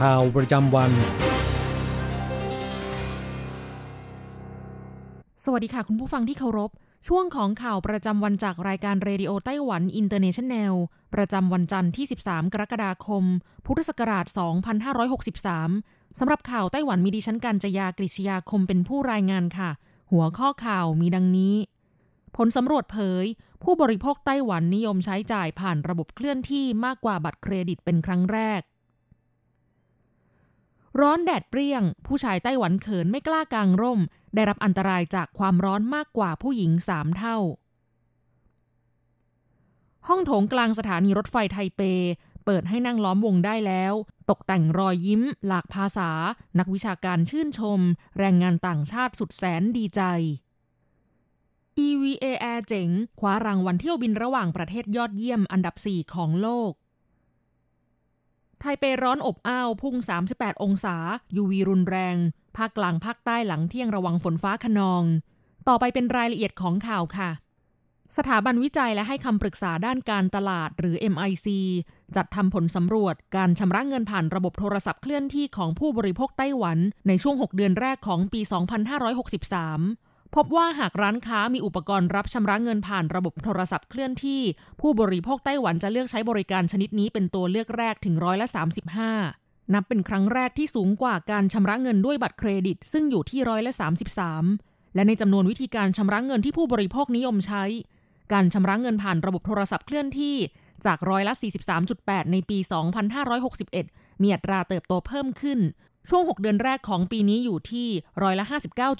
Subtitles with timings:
[0.00, 0.90] ข่าวประจำวัน
[5.44, 6.70] สวัสดีค่ะคุณผู้ฟังที่เคารพ
[7.08, 10.74] ช่วงของข่าวประจำวันจากรายการเรดิโอไต้หวันอินเตอร์เนชันแนล
[11.14, 13.24] ประจำวันจันทร์ที่ 13 กรกฎาคม
[13.66, 14.26] พุทธศักราช
[15.42, 19.70] 2563 สำหรับข่าวไต้หวันมีดิฉันการจยากริชยาคมเป็นผู้รายงานค่ะ
[20.12, 21.54] หัวข้อข่าวมีดังนี้
[22.36, 23.24] ผลสำรวจเผย
[23.62, 28.62] ผู้บริโภคไต้หวันนิยมใช้จ่ายผ่านระบบเคลื่อนที่มากกว่าบัตรเครดิตเป็นครั้งแรก
[31.00, 34.00] ร้อนแดดเปรี้ยง ผู้ชายไต้หวันเขินไม่กล้ากางร่ม
[34.34, 37.38] ได้รับอันตรายจากความร้อนมากกว่าผู้หญิงสามเท่า
[40.08, 41.80] ห้องโถงกลางสถานีรถไฟไทเป
[42.44, 43.92] เปิดให้นั่งล้อมวงได้แล้ว
[44.30, 46.10] ตกแต่งรอยยิ้ม หลากภาษา
[46.58, 47.80] นักวิชาการชื่นชม
[48.18, 50.02] แรงงานต่างชาติสุดแสนดีใจ
[51.86, 52.88] EVA Air เจ๋ง
[53.20, 56.72] คว้ารางวัลเที่ยวบินระหว่างประเทศยอดเยี่ยมอันดับ 4 ของโลก
[58.60, 59.94] ไทเปร้อนอบอ้าวพุ่ง
[60.30, 60.96] 38 องศา
[61.40, 62.16] UV รุนแรง
[62.56, 65.04] ภาคกลางภาคใต้หลังเที่ยงระวังฝนฟ้าขนอง
[65.68, 67.30] ต่อไปเป็นรายละเอียดของข่าวค่ะ
[68.16, 71.46] สถาบันวิจัยและให้คำปรึกษาด้านการตลาดหรือ MIC
[72.16, 76.78] จัดทำผลสำรวจการชำระเงินผ่านระบบโทรศัพท์เคลื่อนที่ของผู้บริโภคไต้หวัน
[77.08, 78.40] ในช่วง 6 เดือนแรกของปี
[79.06, 84.40] 2563 พบว่าหากร้านค้ามีอุปกรณ์รับชำระเงินผ่านระบบโทรศัพท์เคลื่อนที่
[84.80, 88.46] ผู้บริโภคไต้หวันจะเลือกใช้บริการชนิดนี้เป็นตัวเลือกแรกถึงร้อยละ
[89.12, 93.72] 35 นับเป็นครั้งแรกที่สูงกว่าการชำระเงินด้วยบัตรเครดิต ซึ่งอยู่ที่ร้อยละ
[94.34, 97.64] 33 และในจำนวนวิธีการชำระเงินที่ผู้บริโภคนิยมใช้
[98.32, 100.36] การชำระเงินผ่านระบบโทรศัพท์เคลื่อนที่
[100.86, 101.34] จากร้อยละ
[101.82, 102.58] 43.8 ในปี
[103.40, 105.58] 2561 มีอัตราเติบโตเพิ่มขึ้น
[106.08, 107.88] ช่วง 6 เดือนแรกของปีนี้อยู่ที่
[108.22, 108.44] ร้อยละ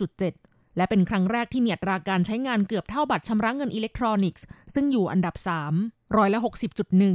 [0.06, 4.44] 59.7 และเป็นครั้งแรกที่มีอัตราการใช้งานเกือบเท่าบัตรชำระเงินอิเล็กทรอนิกส์
[4.74, 5.34] ซึ่งอยู่อันดับ
[5.74, 6.40] 3 ร้อยละ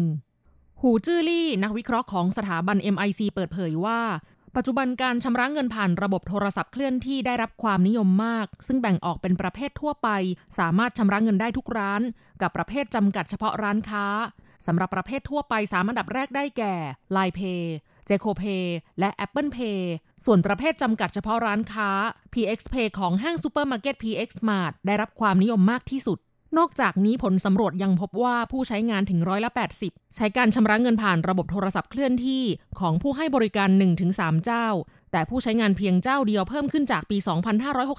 [0.04, 4.00] 60.1 หูจื้อลี่ นักวิเคราะห์ของสถาบัน MIC เปิดเผยว่า
[4.56, 10.10] ปัจจุบันการชำระเงินผ่านระบบโทรศัพท์เคลื่อนที่ได้รับความนิยมมาก ซึ่งแบ่งออกเป็นประเภททั่วไป
[10.60, 12.02] สามารถชำระเงินได้ทุกร้าน
[12.42, 14.06] กับประเภทจำกัดเฉพาะร้านค้า
[14.68, 16.74] สำหรับประเภททั่วไปสามอันดับแรกได้แก่
[17.16, 17.64] Line Pay
[18.10, 18.66] j a c o Pay
[19.00, 19.82] และ Apple Pay
[20.26, 21.90] ส่วนประเภทจำกัดเฉพาะร้านค้า
[22.34, 26.20] PX Pay ของห้างซูเปอร์มาร์เก็ต PX Mart ได้รับความนิยมมากที่สุด
[26.58, 29.52] นอกจากนี้ผลสำรวจยังพบว่าผู้ใช้งานถึงร้อยละ
[29.82, 32.44] 80 ใช้การชำระเงินผ่านระบบโทรศัพท์เคลื่อนที่
[32.80, 33.70] ของผู้ให้บริการ
[34.08, 34.68] 1-3 เจ้า
[35.12, 37.18] แต่ผู้ใช้งานเพียงเจ้าเดียวเพิ่มขึ้นจากปี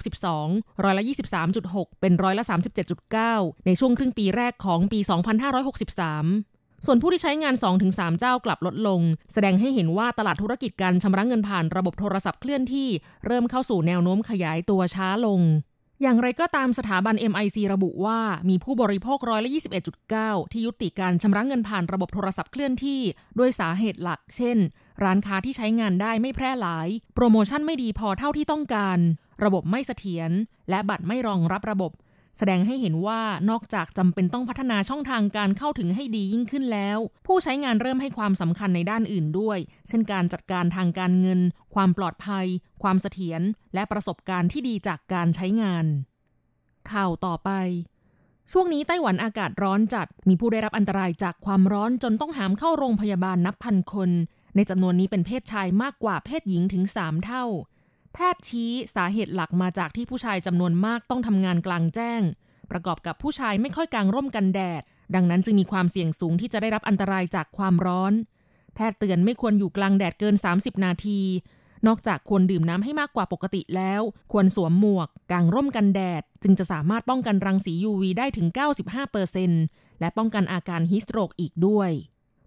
[0.01, 1.03] 2562 ร้อยละ
[1.51, 2.43] 23.6 เป็นร้อยละ
[3.05, 6.52] 37.9 ในช่วงครึ่งปีแรกของปี 2563
[6.85, 7.55] ส่วนผู้ที่ใช้งาน
[7.87, 9.01] 2-3 เจ้ากลับลดลง
[9.33, 12.89] แสดงให้เห็นว่าตลาดธุรกิจการชำระเงินผ่านระบบโทรศัพท์เคลื่อนที่
[13.25, 15.41] เริ่มเข้าสู่แนวโน้มขยายตัวช้าลง
[16.01, 19.49] อย่างไรก็ตามสถาบัน MIC ระบุว่ามีผู้บริโภคร้อยละ
[20.01, 22.99] 21.9 ที่ยุติการชำระเงินผ่านระบบโทรศัพท์เคลื่อนที่
[23.39, 24.57] ด้วยสาเหตุหลัก เช่น
[25.03, 28.99] ร้านค้าที่ใช้งานได้ไม่แพร่หลาย โปรโมชั่นไม่ดีพอเท่าที่ต้องการ
[29.43, 30.31] ระบบไม่เสถียร
[30.69, 31.91] และบัตรไม่รองรับระบบ
[32.37, 39.57] แสดงให้เห็นว่านอกจากจำเป็นต้องพัฒนาช่องทางการเข้าถึงให้ดียิ่งขึ้นแล้ว ผู้ใช้งานเริ่มให้ความสำคัญในด้านอื่นด้วย
[39.87, 41.39] เช่นการจัดการทางการเงิน
[41.73, 42.45] ความปลอดภัย
[42.83, 43.41] ความเสถียร
[43.73, 45.85] และประสบการณ์ที่ดีจากการใช้งาน
[46.91, 47.49] ข่าวต่อไป
[48.51, 54.09] ช่วงนี้ไต้หวันอากาศร้อนจัด มีผู้ได้รับอันตรายจากความร้อนจนต้องหามเข้าโรงพยาบาลนับพันคน
[54.55, 57.45] ในจำนวนนี้เป็นเพศชายมากกว่าเพศหญิงถึง 3 เท่า
[58.13, 62.21] แพทย์ชี้สาเหตุหลักมาจากที่ผู้ชายจำนวนมากต้องทำงานกลางแจ้ง
[62.71, 64.81] ประกอบกับผู้ชายไม่ค่อยกางร่มกันแดด
[65.15, 68.13] ดังนั้นจึงมีความเสี่ยงสูงที่จะได้รับอันตรายจากความร้อน
[68.75, 71.19] แพทย์เตือนไม่ควรอยู่กลางแดดเกิน 30 นาที
[71.87, 74.01] นอกจากควรดื่มน้ำให้มากกว่าปกติแล้ว
[74.31, 78.47] ควรสวมหมวก กางร่มกันแดด จึงจะสามารถป้องกันรังสี UV ได้ถึง
[79.23, 81.91] 95%และป้องกันอาการฮิสโตรกอีกด้วย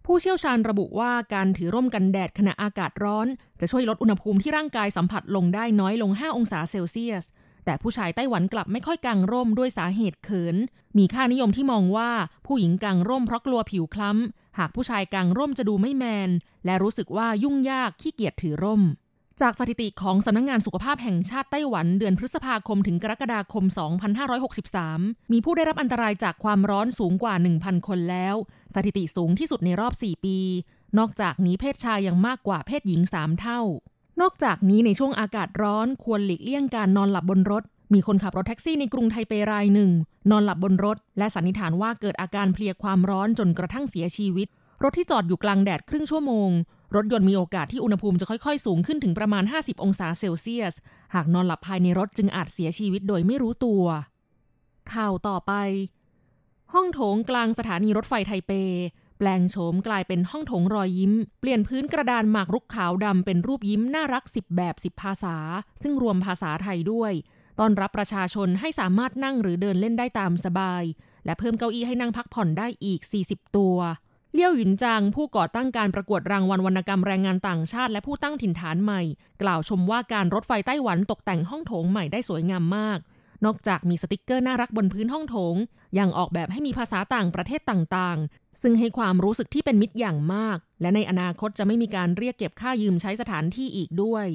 [0.09, 3.27] ผู้เชี่ยวชาญระบุว่าการถือร่มกันแดดขณะอากาศร้อน
[3.61, 7.25] จะช่วยลดอุณหภูมิที่ร่างกายสัมผัสลงได้น้อยลง 5 องศาเซลเซียส
[7.65, 10.57] แต่ผู้ชายไต้หวันกลับไม่ค่อยกางร่มด้วยสาเหตุเขิน
[10.99, 12.11] มีค่านิยมที่มองว่า
[12.47, 16.31] ผู้หญิงกางร่มเพราะกลัวผิวคล้ำ หากผู้ชายกางร่มจะดูไม่แมน
[16.65, 18.83] และรู้สึกว่ายุ่งยากขี้เกียจถือร่ม
[19.43, 23.65] จากสถิติของสำนักงงานสุขภาพแห่งชาติไต้หวันเดือนพฤษภาคมถึงกรกฎาคม
[24.49, 28.35] 2563 มีผู้ได้รับอันตรายจากความร้อนสูงกว่า 1,000 คนแล้ว
[28.75, 30.39] สถิติสูงที่สุดในรอบ 4 ปี
[30.99, 33.61] นอกจากนี้เพศชายยังมากกว่าเพศหญิง 3 เท่า
[34.21, 37.63] นอกจากนี้ในช่วงอากาศร้อนควรหลีกเลี่ยงการนอนหลับบนรถ
[37.95, 39.91] มีคนขับรถแท็กซี่ในกรุงไทเปรายหนึ่ง
[40.31, 44.49] นอนหลับบนรถ และสันนิษฐานว่าเกิดอาการเพลียความร้อนจนกระทั่งเสียชีวิต
[44.83, 46.51] รถที่จอดอยู่กลางแดดครึ่งชั่วโมง
[46.95, 50.75] รถยนต์มีโอกาสที่อุณหภูมิจะค่อยๆ สูงขึ้นถึงประมาณ 50 องศาเซลเซียส
[51.15, 53.85] หากนอนหลับภายในรถจึงอาจเสียชีวิตโดยไม่รู้ตัว
[54.93, 55.53] ข่าวต่อไป
[56.75, 58.53] ห้องโถงกลางสถานีรถไฟไทเป
[59.19, 65.37] แปลงโฉมกลายเป็นห้องโถงรอยยิ้ม เปลี่ยนพื้นกระดานหมากรุกขาวดำเป็นรูปยิ้มน่ารักสิบแบบสิบภาษา
[65.83, 67.13] ซึ่งรวมภาษาไทยด้วย
[67.59, 70.83] ต้อนรับประชาชนให้สามารถนั่งหรือเดินเล่นได้ตามสบาย
[71.25, 73.77] และเพิ่มเก้าอี้ให้นั่งพักผ่อนได้อีก 40 ตัว
[74.39, 79.03] เลี่ยวหยุนจางผู้ก่อตั้งการประกวดรางวัลวรรณกรรมแรงงานต่างชาติ และผู้ตั้งถิ่นฐานใหม่
[79.43, 82.99] กล่าวชมว่าการรถไฟไต้หวันตกแต่งห้องโถงใหม่ได้สวยงามมาก
[83.45, 85.57] นอกจากมีสติกเกอร์น่ารักบนพื้นห้องโถง
[85.99, 94.27] ยังออกแบบให้มีภาษาต่างประเทศต่างๆ ซึ่งให้ความรู้สึกที่เป็นมิตรอย่างมาก และในอนาคตจะไม่มีการเรียกเก็บค่ายืมใช้สถานที่อีกด้วย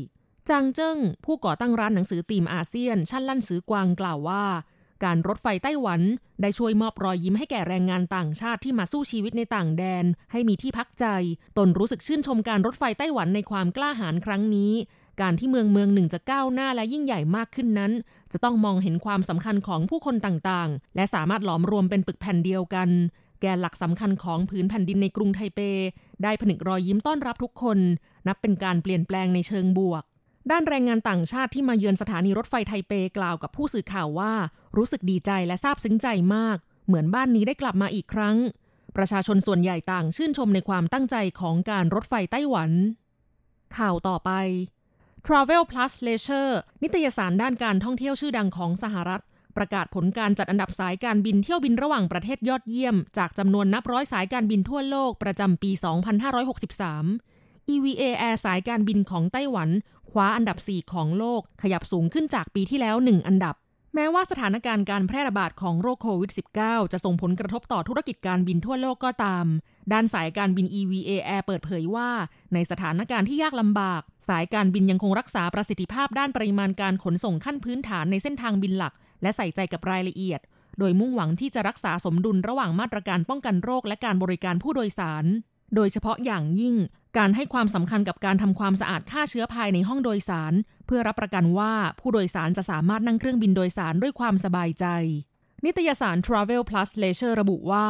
[0.50, 4.44] จางเจิ้งผู้ก่อตั้งร้านหนังสือธีมอาเซียน ชั่นลั่นซือกวางกล่าวว่า
[5.04, 6.02] การรถไฟไต้หวัน
[6.42, 11.06] ได้ช่วยมอบรอยยิ้มให้แก่แรงงานต่างชาติที่มาสู้ชีวิตในต่างแดน ให้มีที่พักใจ
[11.58, 14.74] ตนรู้สึกชื่นชมการรถไฟไต้หวันในความกล้าหาญครั้งนี้
[15.22, 17.92] การที่เมืองเมืองหนึ่งจะก้าวหน้าและยิ่งใหญ่มากขึ้นนั้น
[18.32, 22.90] จะต้องมองเห็นความสำคัญของผู้คนต่างๆ และสามารถหลอมรวมเป็นปึกแผ่นเดียวกัน
[23.42, 25.60] แกนหลักสำคัญของผืนแผ่นดินในกรุงไทเป
[26.24, 27.78] ได้ผนึกรอยยิ้มต้อนรับทุกคน
[28.28, 30.04] นับเป็นการเปลี่ยนแปลงในเชิงบวก
[30.50, 34.34] ด้านแรงงานต่างชาติที่มาเยือนสถานีรถไฟไทเปกล่าวกับผู้สื่อข่าวว่า
[34.78, 36.58] รู้สึกดีใจและซาบซึ้งใจมาก
[36.88, 38.38] เหมือนบ้านนี้ได้กลับมาอีกครั้ง
[38.98, 42.72] ประชาชนส่วนใหญ่ต่างชื่นชมในความตั้งใจของการรถไฟไต้หวัน
[43.78, 44.32] ข่าวต่อไป
[45.26, 46.54] Travel Plus Leisure
[46.84, 49.24] นิตยสารด้านการท่องเที่ยวชื่อดังของสหรัฐ
[49.58, 57.31] ประกาศผลการจัดอันดับสายการบินเที่ยวบินระหว่างประเทศยอดเยี่ยม จากจำนวนนับร้อยสายการบินทั่วโลกประจำปี 2563
[57.70, 59.70] EVA Air สายการบินของไต้หวัน
[60.10, 63.56] คว้าอันดับ 4 ของโลก ขยับสูงขึ้นจากปีที่แล้ว 1 อันดับ
[63.96, 66.32] แม้ว่าสถานการณ์การแพร่ระบาดของโรคโควิด
[66.62, 69.46] -19 จะส่งผลกระทบต่อธุรกิจการบินทั่วโลกก็ตาม
[69.92, 72.10] ด้านสายการบิน EVA Air เปิดเผยว่า
[72.54, 80.40] ในสถานการณ์ที่ยากลำบาก สายการบินยังคงรักษาประสิทธิภาพด้านปริมาณการขนส่งขั้นพื้นฐานในเส้นทางบินหลัก และใส่ใจกับรายละเอียด
[80.80, 85.26] โดยมุ่งหวังที่จะรักษาสมดุลระหว่างมาตรการป้องกันโรคและการบริการผู้โดยสาร
[85.76, 86.76] โดยเฉพาะอย่างยิ่ง
[87.18, 90.54] การให้ความสำคัญกับการทำความสะอาดฆ่าเชื้อภายในห้องโดยสาร
[90.88, 94.86] เพื่อรับประกันว่าผู้โดยสารจะสามารถนั่งเครื่องบินโดยสารด้วยความสบายใจ
[95.66, 97.86] นิตยสาร Travel Plus Leisure ระบุว่า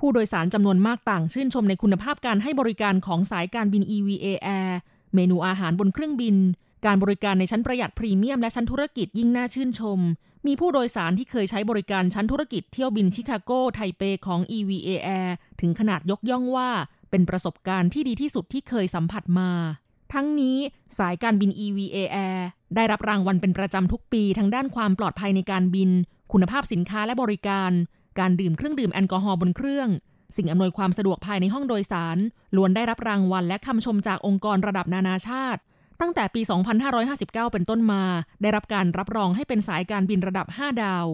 [0.00, 4.26] ผู้โดยสารจำนวนมากต่างชื่นชมในคุณภาพการให้บริการของสายการบิน EVA
[4.58, 4.72] Air
[5.14, 6.36] เมนูอาหารบนเครื่องบิน
[6.86, 9.98] การบริการในชั้นประหยัดพรีเมียมและชั้นธุรกิจยิ่งน่าชื่นชม
[10.46, 15.30] มีผู้โดยสารที่เคยใช้บริการชั้นธุรกิจเที่ยวบินชิคาโกไทเปของ EVA Air
[15.60, 16.70] ถึงขนาดยกย่องว่า
[17.12, 19.50] เป็นประสบการณ์ที่ดีที่สุดที่เคยสัมผัสมา
[20.12, 20.58] ทั้งนี้
[20.98, 22.40] สายการบิน EVA Air
[22.74, 25.90] ได้รับรางวัลเป็นประจำทุกปีทั้งด้านความปลอดภัยในการบิน
[26.32, 27.70] คุณภาพสินค้าและบริการ
[28.18, 29.88] การดื่มเครื่องดื่มแอลกอฮอล์บนเครื่อง
[30.36, 32.18] สิ่งอำนวยความสะดวกภายในห้องโดยสาร
[32.56, 35.60] ล้วนได้รับรางวัลและคำชมจากองค์กรระดับนานาชาติ
[36.00, 36.40] ตั้งแต่ปี
[36.96, 38.02] 2559 เป็นต้นมา
[38.42, 41.06] ได้รับการรับรองให้เป็นสายการบินระดับ 5 ดาว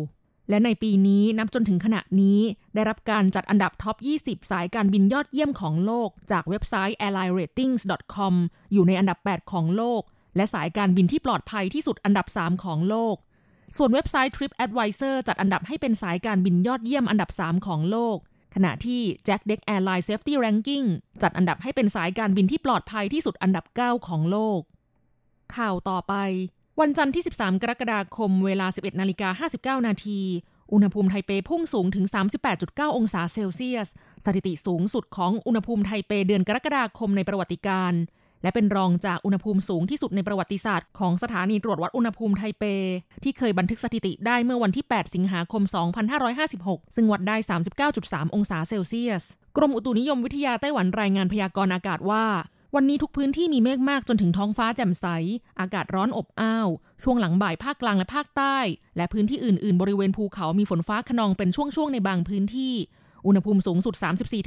[0.49, 2.41] และในปีนี้นับจนถึงขณะนี้
[2.75, 8.35] ได้รับการจัดอันดับท็อป 20 สายการบินยอดเยี่ยมของโลก จากเว็บไซต์ airlineratings.com
[8.73, 10.03] อยู่ในอันดับ 8 ของโลก
[10.37, 13.17] และสายการบินที่ปลอดภัยที่สุดอันดับ 3 ของโลก
[13.77, 18.17] ส่วนเว็บไซต์ TripAdvisor จัดอันดับให้เป็นสายการบินยอดเยี่ยมอันดับ 3 ของโลก
[18.55, 20.87] ขณะที่ Jack Deck Airline Safety Ranking
[21.23, 24.61] จัดอันดับให้เป็นสายการบินที่ปลอดภัยที่สุดอันดับ 9 ของโลก
[25.57, 26.15] ข่าวต่อไป
[26.83, 30.21] วันจันทร์ที่ 13 กรกฎาคมเวลา 11นาฬิกา59 นาที
[30.73, 32.07] อุณหภูมิไทเปพุ่งสูงถึง
[32.51, 33.89] 38.9 องศาเซลเซียส
[34.25, 37.93] สถิติสูงสุดของอุณหภูมิไทเปเดือนกรกฎาคมในประวัติการ
[38.43, 42.65] และเป็นรองจากอุณหภูมิสูงที่สุดในประวัติศาสตร์ของสถานีตรวจวัดอุณหภูมิไทเป
[43.25, 45.63] ที่เคยบันทึกสถิติได้เมื่อวันที่ 8 สิงหาคม
[46.29, 47.37] 2556 ซึ่งวัดได้
[47.87, 49.25] 39.3 องศาเซลเซียส
[49.57, 52.25] กรมอุตุนิยมวิทยาไต้หวันรายงานพยากรณ์อากาศว่า
[52.75, 55.07] วันนี้ทุกพื้นที่มีเมฆมากจนถึงท้องฟ้าแจ่มใส
[55.61, 56.69] อากาศร้อนอบอ้าว
[57.03, 58.57] ช่วงหลังบ่ายภาคกลางและภาคใต้
[58.97, 62.75] และพื้นที่อื่น ๆ บริเวณภูเขามีฝนฟ้าขนองเป็นช่วง ๆ ในบางพื้นที่
[63.27, 63.95] อุณหภูมิสูงสุด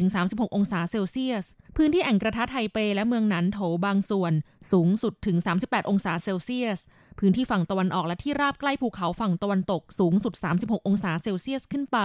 [0.02, 1.46] 34-36 องศาเซลเซียส
[1.78, 4.34] พื้นที่แอ่งกระทะไทเปและเมืองหนันโถบางส่วน
[4.72, 6.80] สูงสุดถึง 38 องศาเซลเซียส
[7.20, 11.98] พื้นที่ฝั่งตะวันออกและที่ราบใกล้ภูเขาฝั่งตะวันตกสูงสุด 36 องศาเซลเซียสขึ้นไป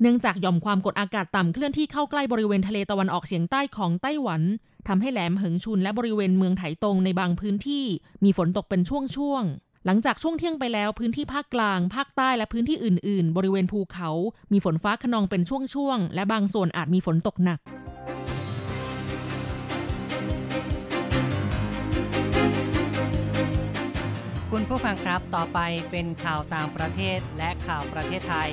[0.00, 4.42] เนื่องจากหย่อมความกดอากาศต่ำเคลื่อนที่เข้าใกล้บริเวณทะเลตะวันออกเฉียงใต้ของไต้หวัน
[4.86, 7.84] ทำให้แหลมเหิงชุนและบริเวณเมืองไถตงในบางพื้นที่
[8.24, 8.80] มีฝนตกเป็น
[9.16, 14.10] ช่วงๆหลังจากช่วงเที่ยงไปแล้วพื้นที่ภาคกลาง ภาคใต้และพื้นที่อื่น ๆ บริเวณภูเขา
[14.52, 15.42] มีฝนฟ้าขนองเป็น
[15.74, 17.58] ช่วง ๆ และบางส่วนอาจมีฝนตกหนัก
[24.50, 25.58] คุณผู้ฟังครับต่อไป
[25.90, 28.52] เป็นข่าวต่างประเทศและข่าวประเทศไทย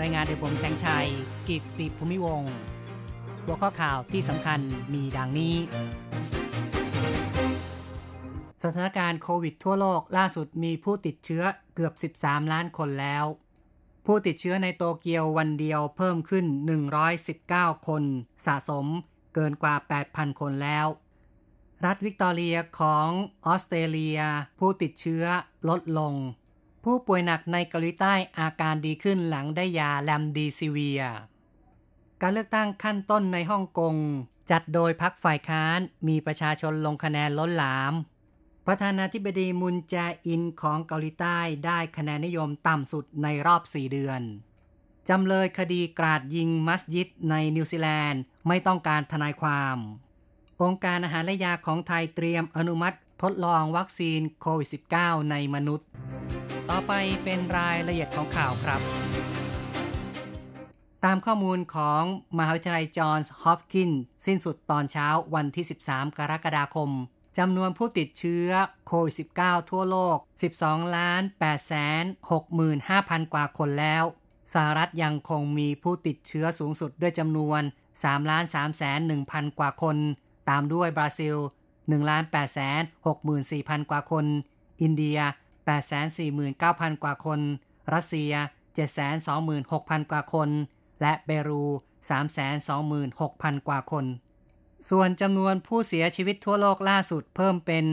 [0.00, 1.08] รายงานโดยผมแสงชัย
[1.48, 2.52] กิตติภูมิวงศ์
[3.44, 4.60] หัวข้อข่าวที่สำคัญ
[4.94, 5.56] มีดังนี้
[8.64, 11.42] สถานการณ์โควิดทั่วโลกล่าสุดมีผู้ติดเชื้อ
[11.74, 13.24] เกือบ 13 ล้านคนแล้ว
[14.06, 16.46] ผู้ติดเชื้อในโตเกียววันเดียวเพิ่มขึ้น
[17.16, 18.04] 119 คน
[18.46, 18.86] สะสม
[19.34, 19.74] เกินกว่า
[20.06, 20.86] 8,000 คนแล้ว
[21.84, 23.08] รัฐวิกตอเรียของ
[23.46, 24.20] ออสเตรเลีย
[24.58, 25.24] ผู้ติดเชื้อ
[25.68, 26.14] ลดลง
[26.84, 31.02] ผู้ป่วยหนักในเกาหลีใต้อาการดีขึ้นหลังได้ยาเรมเดซิเวียร์
[32.22, 33.94] การเลือกตั้งขั้นต้นในฮ่องกง
[34.50, 37.92] จัดโดยพรรคฝ่ายค้านมีประชาชนลงคะแนนล้นหลาม
[38.66, 39.94] ประธานาธิบดีมุนแจ
[40.26, 44.20] อินของเกาหลีใต้ได้คะแนนนิยมต่ำสุดในรอบ 4 เดือน
[45.08, 49.76] จำเลยคดีกราดยิงมัสยิดในนิวซีแลนด์ไม่ต้องการทนายความ
[50.62, 55.86] องค์การอาหารและยาของไทยเตรียมอนุมัติทดลองวัคซีนโควิด -19 ในมนุษย์
[56.70, 56.92] ต่อไป
[57.24, 58.80] เป็นรายละเอียดของข่าวครับ
[61.04, 62.02] ตามข้อมูลของ
[62.36, 63.90] มหาวิทยาลัยจอห์นส์ฮอปกิน
[64.26, 66.90] สิ้นสุดตอนเช้าวันที่ 13 กรกฎาคม
[67.38, 68.48] จำนวนผู้ติดเชื้อ
[68.86, 70.16] โควิด -19 ทั่วโลก
[70.56, 72.04] 12 ล้าน8แสน
[72.68, 74.04] 65,000 กว่าคนแล้ว
[74.54, 77.62] สหรัฐยังคงมีผู้ติดเชื้อสูงสุดด้วยจำนวน
[77.96, 79.96] 3ล้าน3แสน1,000 กว่าคน
[80.50, 81.36] ตามด้วยบราซิล
[81.74, 82.82] 1ล้าน8แสน
[83.36, 84.26] 64,000 กว่าคน
[84.82, 85.18] อินเดีย
[85.52, 86.06] 8แสน
[86.54, 87.40] 49,000 กว่าคน
[87.94, 89.14] รัสเซีย7แสน
[89.62, 90.50] 26,000 กว่าคน
[91.00, 91.62] และเปรู
[92.84, 94.04] 326,000 กว่าคน
[94.90, 97.84] ส่วนจำนวนผู้เสียชีวิตทั่วโลกล่าสุดเพิ่มเป็น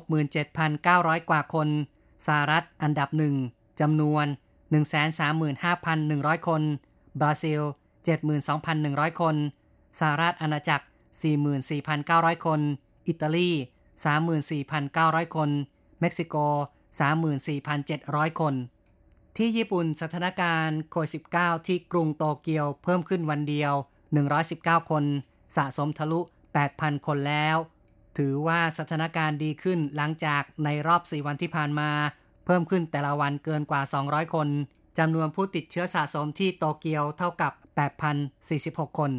[0.00, 1.68] 567,900 กว่าคน
[2.26, 3.34] สหรัฐอันดับหนึ่ง
[3.80, 4.26] จำนวน
[5.56, 6.62] 135,100 คน
[7.20, 7.60] บราซิล
[8.40, 9.36] 72,100 คน
[9.98, 10.84] สหรัฐอาณาจักร
[11.64, 12.60] 44,900 คน
[13.08, 13.50] อิตาลี
[14.58, 15.50] 34,900 คน
[16.00, 16.36] เม็กซิโก
[17.58, 18.54] 34,700 คน
[19.42, 23.72] ที่ญี่ปุ่นสถานการณ์โควิด -19 ที่กรุงโตเกียวเพิ่มขึ้นวันเดียว
[24.32, 25.04] 119 คน
[25.56, 26.20] สะสมทะลุ
[26.62, 27.56] 8,000 คนแล้ว
[28.16, 31.90] ถือว่าสถานการณ์ดีขึ้นหลังจากในรอบ 4 วันที่ผ่านมา
[32.44, 34.48] เพิ่มขึ้นแต่ละวันเกินกว่า 200 คน
[34.98, 37.52] จำนวนผู้ติดเชื้อสะสมที่โตเกียวเท่ากับ
[38.26, 39.12] 8,046 คน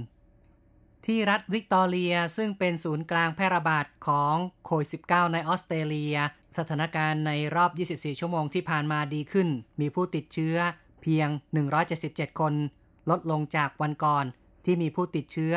[1.06, 6.16] ที่รัฐวิกตอเรียซึ่งเป็นศูนย์กลางแพร่ระบาดของโควิด -19 ในออสเตรเลีย
[6.58, 9.48] สถานการณ์ในรอบ 24 ชั่วโมงที่ผ่านมาดีขึ้น
[9.82, 10.56] มีผู้ติดเชื้อ
[11.02, 11.28] เพียง
[11.84, 12.54] 177 คน
[13.10, 14.26] ลดลงจากวันก่อน
[14.66, 15.56] ที่มีผู้ติดเชื้อ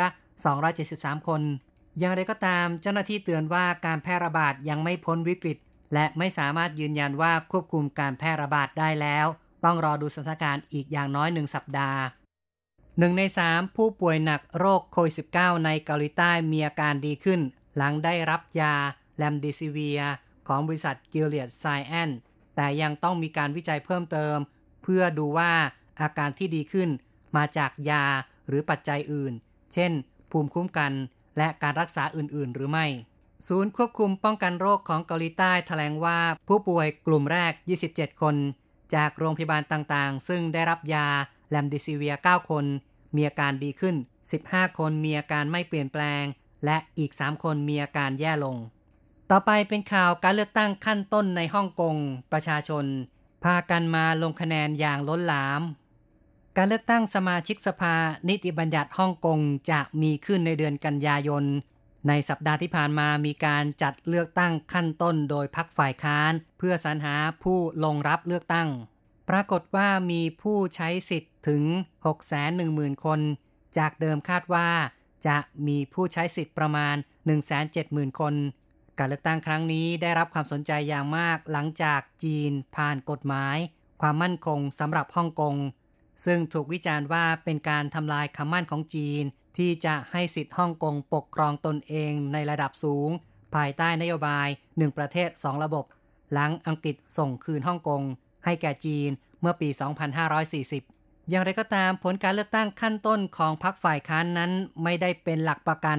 [0.63, 1.43] 273 คน
[1.99, 5.59] อย่างไรก็ตามเจ้าหน้าที่เตือนว่าการแพร่ระบาดยังไม่พ้นวิกฤต
[5.95, 9.27] และไม่สามารถยืนยันว่าควบคุมการแพร่ระบาดได้แล้ว
[9.65, 12.01] ต้องรอดูสถานการณ์อีกอย่างน้อยหนึ่งสัปดาห์
[12.99, 17.41] หนึ่งในสามผู้ป่วยหนักโรคโควิด -19 ในเกาหลีใต้มีอาการดีขึ้น
[17.77, 18.75] หลังได้รับยา
[19.17, 20.01] เรมเดซิเวียร์
[20.49, 22.11] ของบริษัทกิลเลียดไซแอนซ์
[22.57, 24.37] แต่ยังต้องมีการวิจัยเพิ่มเติม
[24.83, 25.53] เพื่อดูว่า
[26.01, 26.89] อาการที่ดีขึ้น
[27.37, 28.05] มาจากยา
[28.49, 29.33] หรือปัจจัยอื่น
[29.73, 29.93] เช่น
[30.31, 30.93] ภูมิคุ้มกัน
[31.39, 32.87] และการรักษาอื่นๆ หรือไม่
[33.49, 36.19] ศูนย์ควบคุมป้องกันโรคของเกาหลีใต้แถลงว่า
[36.49, 37.53] ผู้ป่วยกลุ่มแรก
[37.89, 38.37] 27 คน
[38.95, 41.09] จากโรงพยาบาลต่างๆ ซึ่งได้รับยา
[41.53, 42.65] เรมเดซิเวียร์ 9 คน
[43.17, 43.97] มีอาการดีขึ้น
[44.37, 46.25] 15 คนมีอาการไม่เปลี่ยนแปลง
[46.65, 48.57] และอีก 3 คนมีอาการแย่ลง
[49.31, 51.97] ต่อไปเป็นข่าวการเลือกตั้งขั้นต้นในฮ่องกง
[52.33, 52.85] ประชาชน
[53.45, 55.63] พากันมาลงคะแนนอย่างล้นหลาม
[56.57, 57.97] การเลือกตั้งสมาชิกสภา
[58.29, 59.39] นิติบัญญัติฮ่องกง
[59.71, 61.45] จะมีขึ้นในเดือนกันยายน
[62.09, 68.69] ในสัปดาห์ที่ผ่านมามีการจัดเลือกตั้งขั้นต้นโดยพักฝ่ายค้าน เพื่อสรรหาผู้ลงรับเลือกตั้ง
[69.31, 71.63] ปรากฏว่ามีผู้ใช้สิทธิ ถึง
[72.33, 73.21] 610,000 คน
[73.79, 74.69] จากเดิมคาดว่า
[75.27, 76.97] จะมีผู้ใช้สิทธิ์ประมาณ
[77.57, 78.35] 170,000 คน
[78.99, 83.57] การเลือกตั้งครั้งนี้ได้รับความสนใจอย่างมากหลังจากจีนผ่านกฎหมาย
[84.01, 85.57] ความมั่นคงสำหรับฮ่องกง
[86.25, 89.23] ซึ่งถูกวิจารณ์ว่าเป็นการทำลายคำมั่นของจีน
[89.57, 93.09] ที่จะให้สิทธิฮ่องกงปกครองตนเองในระดับสูง
[93.55, 95.85] ภายใต้นโยบายหนึ่งประเทศสองระบบ
[96.33, 98.03] หลังอังกฤษส่งคืนฮ่องกง
[98.45, 99.69] ให้แก่จีนเมื่อปี
[100.41, 104.51] 2540 อย่างไรก็ตามผลการเลือกตั้งขั้นต้นของพรรคฝ่ายค้านนั้น
[104.83, 105.99] ไม่ได้เป็นหลักประกัน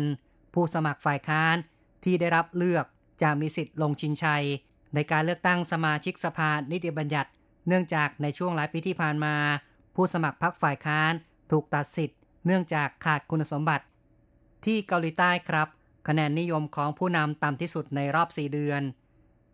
[0.54, 1.56] ผู้สมัครฝ่ายค้าน
[2.04, 2.86] ที่ได้รับเลือก
[3.22, 4.46] จะมีสิทธิ์ลงชิงชัย
[4.94, 7.30] ในการเลือกตั้งสมาชิกสภานิติบัญญัติ
[7.68, 9.36] เนื่องจากในช่วงหลายปีที่ผ่านมา
[9.96, 11.12] ผู้สมัครพรรคฝ่ายค้าน
[11.52, 13.86] ถูกตัดสิทธิ์ เนื่องจากขาดคุณสมบัติ
[14.66, 15.68] ที่เกาหลีใต้ครับ
[16.08, 18.82] คะแนนนิยมของผู้นำต่ำที่สุดในรอบ 4 เดือน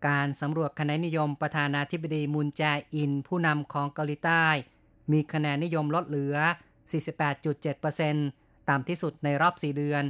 [0.06, 2.62] การสำรวจคะแนนนิยมประธานาธิบดีมุนแจ
[2.94, 4.46] อินผู้นำของเกาหลีใต้
[5.12, 6.36] มีคะแนนนิยมลดเหลือ
[7.12, 10.04] 48.7%ต่ำที่สุดในรอบ 4 เดือน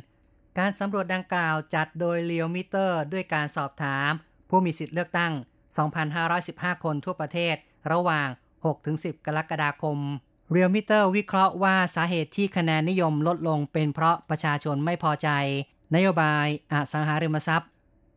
[0.58, 4.10] การสำรวจดังกล่าวจัดโดยเลียวมิเตอร์ ด้วยการสอบถาม
[4.48, 5.32] ผู้มีสิทธิ์เลือกตั้ง
[6.08, 7.56] 2,515 คนทั่วประเทศ
[7.92, 8.28] ระหว่าง
[8.76, 9.98] 6-10 กรกฎาคม
[10.50, 15.28] เรียลมิเตอร์วิเคราะห์ว่าสาเหตุที่คะแนนนิยมลดลงเป็นเพราะประชาชนไม่พอใจ
[15.94, 17.70] นโยบายอสังหาริมทรัพย์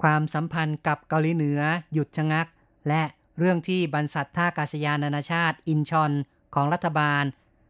[0.04, 1.62] ความสัมพันธ์กับเกาหลีเหนือ
[1.94, 2.48] หยุดชะงัก
[2.88, 3.04] และ
[3.40, 6.12] เรื่องที่บรรษัทท่ากาศยานนานาชาติ อินชอน
[6.54, 7.24] ของรัฐบาล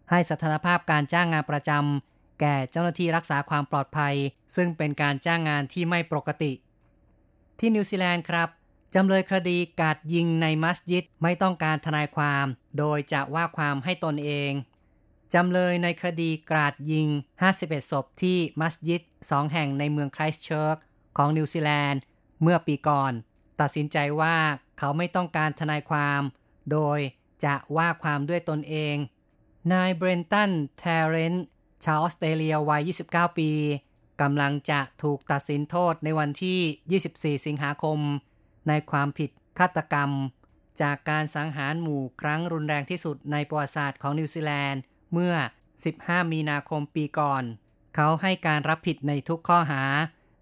[0.09, 4.15] ให้สถานภาพการจ้างงานประจำแก่เจ้าหน้าที่รักษาความปลอดภัย
[4.55, 6.51] ซึ่งเป็นการจ้างงานที่ไม่ปกติ
[7.59, 8.49] ที่นิวซีแลนด์ครับ
[8.95, 12.45] จำเลยคดีกราดยิงในมัสยิดไม่ต้องการทนายความ
[12.77, 14.51] โดยจะว่าความให้ตนเอง
[15.33, 17.07] จำเลยในคดีกราดยิง
[17.49, 20.77] 51 ศพที่มัสยิดสองแห่งในเมืองไครสต์เชิร์ช
[21.17, 22.01] ของนิวซีแลนด์
[22.41, 23.11] เมื่อปีก่อน
[23.61, 24.35] ตัดสินใจว่า
[24.79, 26.21] เขาไม่ต้องการทนายความ
[26.71, 26.99] โดย
[27.45, 28.95] จะว่าความด้วยตนเอง
[29.71, 31.45] นายเบรนตันเทเรนต์
[31.85, 33.49] ชาวออสเตรเลียวัย 29 ปี
[34.21, 37.99] กำลังจะถูกตัดสินโทษในวันที่ 24 สิงหาคม
[38.67, 40.11] ในความผิดฆาตกรรม
[40.81, 44.81] จากการสังหารหมู่ครั้งรุนแรงที่สุดในประวัติศาสตร์ของนิวซีแลนด์
[45.13, 45.35] เมื่อ
[45.83, 47.43] 15 มีนาคมปีก่อน
[47.95, 49.83] เขาให้การรับผิดในทุกข้อหา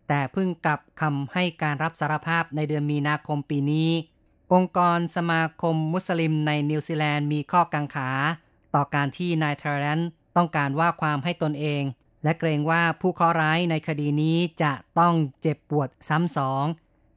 [0.08, 3.89] แต่เพิ่งกลับคำให้การรับสารภาพในเดือนมีนาคมปีนี้
[4.53, 8.10] องค์กรสมาคมมุสลิมในนิวซีแลนด์มีข้อกังขา
[8.75, 10.01] ต่อการที่นายเทเรน
[10.36, 11.84] ต้องการว่าความให้ตนเอง
[12.24, 16.65] และเกรงว่าผู้ก่อร้ายในคดีนี้จะต้องเจ็บปวดซ้ำสอง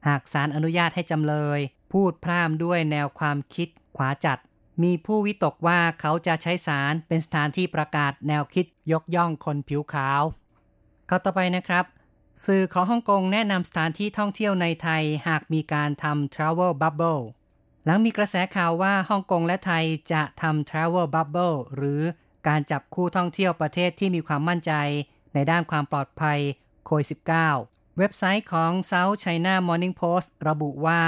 [0.07, 1.59] หากศาลอนุญาตให้จำเลย
[1.91, 4.39] พูดพร่ำด้วยแนวความคิดขวาจัด
[4.83, 10.21] มีผู้วิตกว่าเขาจะใช้ศาลเป็นสถานที่ประกาศแนวคิดยกย่องคนผิวขาว
[11.09, 11.85] ข้อต่อไปนะครับ
[12.45, 17.21] สื่อของฮ่องกงแนะนำสถานที่ท่องเที่ยวในไทยหากมีการทำ Travel Bubble
[17.85, 22.01] หลังมีกระแสข่าวว่าฮ่องกงและไทยจะทำ Travel Bubble หรือ
[22.47, 24.73] การจับคู่ท่องเที่ยวประเทศที่มีความมั่นใจ
[25.33, 26.39] ในด้านความปลอดภัย
[26.85, 27.07] โควิด
[27.53, 31.01] -19 เว็บไซต์ของ South China Morning Post ระบุว่า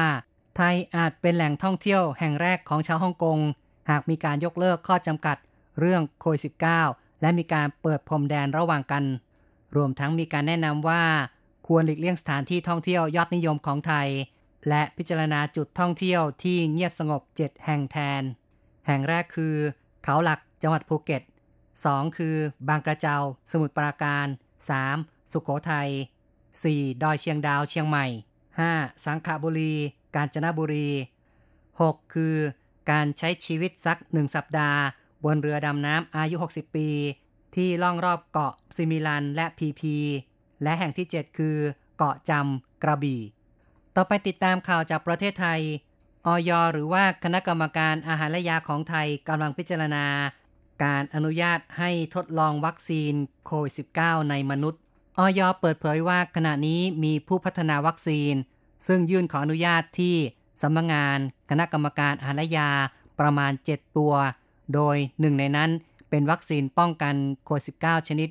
[0.55, 3.39] ไทยอาจเป็นแหล่งท่องเที่ยวแห่งแรกของชาวฮ่องกง
[3.89, 5.37] หากมีการยกเลิกข้อจำกัด
[5.79, 6.41] เรื่องโควิด
[6.81, 9.03] -19 และมีการเปิดพรมแดนระหว่างกัน
[9.77, 11.03] รวมทั้งมีการแนะนำว่า
[11.67, 14.09] ควรหลีกเลี่ยงสถานที่ท่องเที่ยวยอดนิยมของไทย
[14.69, 18.21] และพิจารณาจุดท่องเที่ยวที่เงียบสงบ 7 แห่งแทน
[18.87, 19.55] แห่งแรกคือ
[20.03, 21.23] เขาหลักจังหวัดภูเก็ต
[21.69, 22.17] 2.
[22.17, 22.35] คือ
[22.67, 23.17] บางกระเจา
[23.51, 24.27] สมุทรปราการ
[24.79, 25.31] 3.
[25.31, 25.89] สุขโขทัย
[26.45, 27.03] 4.
[27.03, 28.05] ดอยเชียงดาวเชียงใหม่
[28.55, 29.05] 5.
[29.05, 29.73] สังขละบุรี
[30.15, 30.89] กาญจนบุรี
[31.51, 32.13] 6.
[32.13, 32.35] คือ
[32.91, 34.81] การใช้ชีวิตสักหนึ่งสัปดาห์
[35.25, 36.87] บนเรือดำน้ำอายุ 60 ปี
[37.57, 39.95] ที่ล่องรอบเกาะซิมิลันและพีพี
[40.63, 41.57] และแห่งที่ 7 คือ
[41.97, 43.21] เกาะจำกระบี่
[43.95, 45.61] ต่อไปติดตามข่าวจากประเทศไทย
[46.25, 50.05] ออยหรือว่าคณะกรรมการอาหารและยาของไทยกำลังพิจารณา
[50.83, 53.13] การอนุญาตให้ทดลองวัคซีน
[53.45, 54.81] โควิด -19 ในมนุษย์
[55.17, 58.33] ออยเปิดเผยว่าขณะนี้มีผู้พัฒนาวัคซีน
[58.87, 60.15] ซึ่งยื่นขออนุญาตที่
[60.61, 61.17] สำนักงงาน
[61.49, 62.71] คณะกรรมการอาหารและยา
[63.19, 64.13] ประมาณ 7 ตัว
[64.73, 65.69] โดยหนึ่งในนั้น
[66.09, 67.15] เป็นวัคซีนป้องกัน
[67.45, 68.29] โควิด -19 ชนิด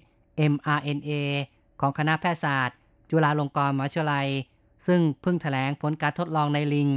[0.53, 1.11] mRNA
[1.81, 2.77] ของคณะแพทยศาสตร์
[3.11, 4.29] จุฬาลงกรณ์มหาวิทยาลัย
[4.87, 6.89] ซึ่งเพิ่งถแถลงผลการทดลองในลิง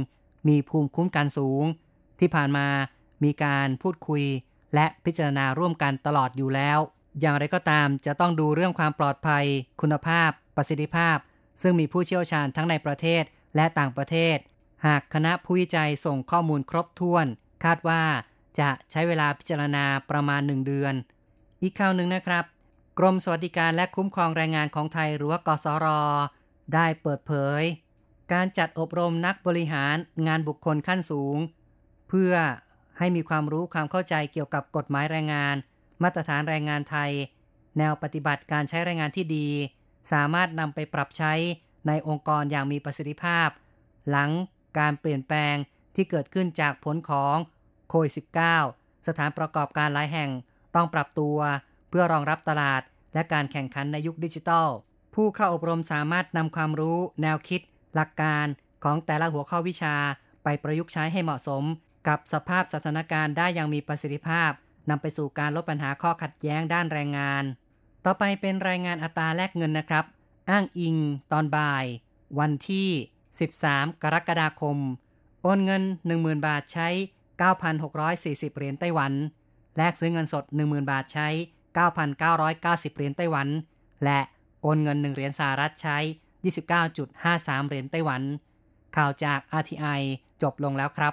[0.48, 1.64] มีภูมิคุ้มกันสูง
[2.20, 2.66] ที่ผ่านมา
[3.24, 4.24] มีการพูดคุย
[4.74, 6.78] และพิจารณาร่วมกันตลอดอยู่แล้ว
[7.20, 9.44] อย่างไรก็ตามจะต้องดูเรื่องความปลอดภัย
[9.80, 11.16] คุณภาพ ประสิทธิภาพ
[11.62, 13.22] ซึ่งมีผู้เชี่ยวชาญทั้งในประเทศ
[13.56, 14.36] และต่างประเทศ
[14.86, 17.26] หากคณะผู้วิจัยส่งข้อมูลครบถ้วน
[17.64, 18.02] คาดว่า
[18.58, 20.94] จะใช้เวลาพิจารณาประมาณหนึ่งเดือน
[21.62, 22.44] อีกข่าวหนึ่งนะครับ
[22.98, 25.86] กรมสวัสดิการและคุ้มครองแรงงานของไทยหรือว่ากสร
[26.74, 27.62] ได้เปิดเผย
[28.32, 31.36] การจัดอบรมนักบริหารงานบุคคลขั้นสูง
[32.08, 32.34] เพื่อ
[32.98, 35.56] ให้มีความรู้ความเข้าใจเกี่ยวกับกฎหมายแรงงาน
[36.02, 37.10] มาตรฐานแรงงานไทย
[37.78, 39.48] แนวปฏิบัติการใช้แรงงานที่ดี
[40.12, 41.32] สามารถนำไปปรับใช้
[41.86, 43.48] ในองค์กรอย่างมีประสิทธิภาพ
[44.10, 44.30] หลัง
[44.78, 45.56] การเปลี่ยนแปลง
[45.94, 47.36] ที่เกิดขึ้นจากผลของ
[47.90, 48.12] โควิด
[48.58, 50.30] -19 สถานประกอบการหลายแห่ง
[50.74, 51.38] ต้องปรับตัว
[51.88, 52.82] เพื่อรองรับตลาด
[53.14, 54.68] และการแข่งขันในยุคดิจิทัล
[55.14, 57.60] ผู้เข้าอบรมสามารถนำความรู้ แนวคิด
[57.94, 58.46] หลักการ
[58.84, 59.96] ของแต่ละหัวข้อวิชา
[60.44, 61.64] ไปประยุกต์ใช้ให้เหมาะสม
[62.08, 64.50] กับสภาพสถานการณ์ได้อย่างมีประสิทธิภาพ
[64.90, 67.44] นำไปสู่การลดปัญหาข้อขัดแย้งด้านแรงงาน
[68.04, 70.04] ต่อไปเป็นรายงานอัตราแลกเงินนะครับ
[70.50, 70.96] อ้างอิง
[71.32, 71.84] ตอนบ่าย
[72.38, 72.88] วันที่
[73.44, 74.78] 13 กรกฎาคม
[75.42, 75.82] โอนเงิน
[76.14, 76.88] 10,000 บาทใช้
[77.40, 79.12] 9,640 เหรียญไต้หวัน
[79.76, 81.28] แลกซื้อเงินสด 10,000 บาทใช้
[81.76, 83.48] 9,990 เหรียญไต้หวัน
[84.04, 84.20] และ
[84.62, 85.98] โอนเงิน 1 เหรียญสหรัฐใช้
[86.62, 88.22] 29.53 เหรียญไต้หวัน
[88.96, 90.00] ข่าวจาก RTI
[90.42, 91.12] จบลงแล้วครับ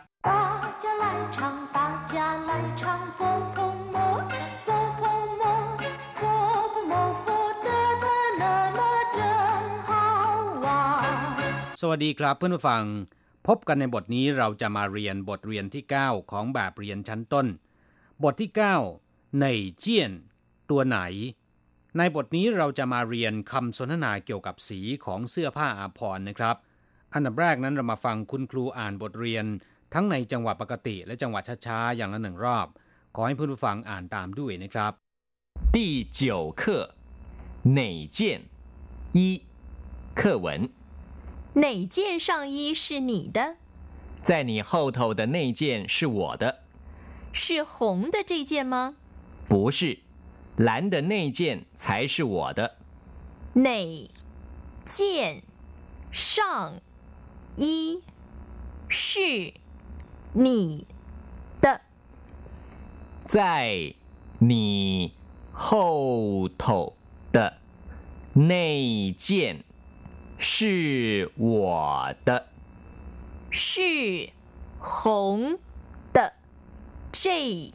[11.81, 12.83] สวัสดีครับเพื่อนผู้ฟัง
[13.46, 17.46] พบกันในบทนี้เราจะมาเรียนบทเรียนที่ 9 ของแบบเรียนชั้นต้น
[18.22, 18.50] บทที่
[18.94, 19.46] 9 ใน
[19.78, 20.12] เจียน
[20.70, 20.98] ตัวไหน
[21.98, 26.56] ในบทนี้เราจะมาเรียนคำสนทนาเกี่ยวกับสีของเสื้อผ้าอาภรณ์นะครับ
[27.14, 29.44] อันดับแรกนั้นเรามาฟังคุณครูอ่านบทเรียน
[29.94, 32.66] ทั้งในจังหวะปกติ และจังหวะช้าๆอย่างละหนึ่งรอบ
[33.14, 34.92] ขอให้เพื่อนผู้ฟังอ่านตามด้วยนะครับ
[35.74, 35.76] 第
[36.18, 36.20] 九
[36.60, 36.62] 课
[37.78, 37.80] 哪
[38.16, 38.18] 件
[39.16, 39.18] 一
[40.18, 40.46] 课文
[41.57, 43.55] 哪件上衣是你的？
[44.21, 46.59] 在你后头的那件是我的。
[47.33, 48.95] 是红的这件吗？
[49.49, 49.97] 不是，
[50.55, 52.75] 蓝的那件才是我的。
[53.53, 54.11] 哪
[54.85, 55.41] 件
[56.11, 56.79] 上
[57.55, 58.03] 衣
[58.87, 59.53] 是
[60.33, 60.85] 你
[61.59, 61.81] 的？
[63.25, 63.95] 在
[64.37, 65.13] 你
[65.51, 66.95] 后头
[67.31, 67.57] 的
[68.33, 69.63] 那件。
[70.38, 72.28] 是我的，
[73.50, 74.30] 是
[74.78, 75.58] 红
[76.12, 76.34] 的
[77.12, 77.72] 这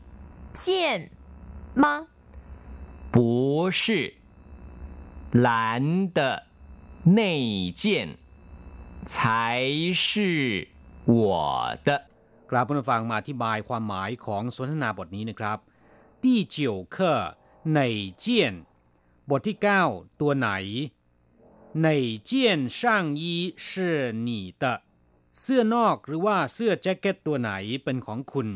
[0.52, 1.10] 件
[1.73, 2.08] 吗？
[3.12, 4.15] 不是，
[5.32, 6.19] 蓝的
[7.04, 8.17] 那件
[9.06, 10.67] 才是
[11.06, 11.89] 我的。
[12.50, 15.58] กราบผู้ฟังมาอธิบายความหมายของสนทนาบทนี้นะครับ
[16.23, 17.13] ที่เจียวเคอ
[17.76, 17.80] ใน
[18.19, 18.54] เจียน
[19.30, 19.58] บทที่
[19.89, 20.50] 9 ตัวไหน
[21.86, 24.30] 哪件上衣是你
[24.62, 24.65] 的
[25.39, 27.52] เสื้อนอกหรือว่าเสื้อแจ็คเก็ตตัวไหน
[27.84, 28.50] เป็นของคุณ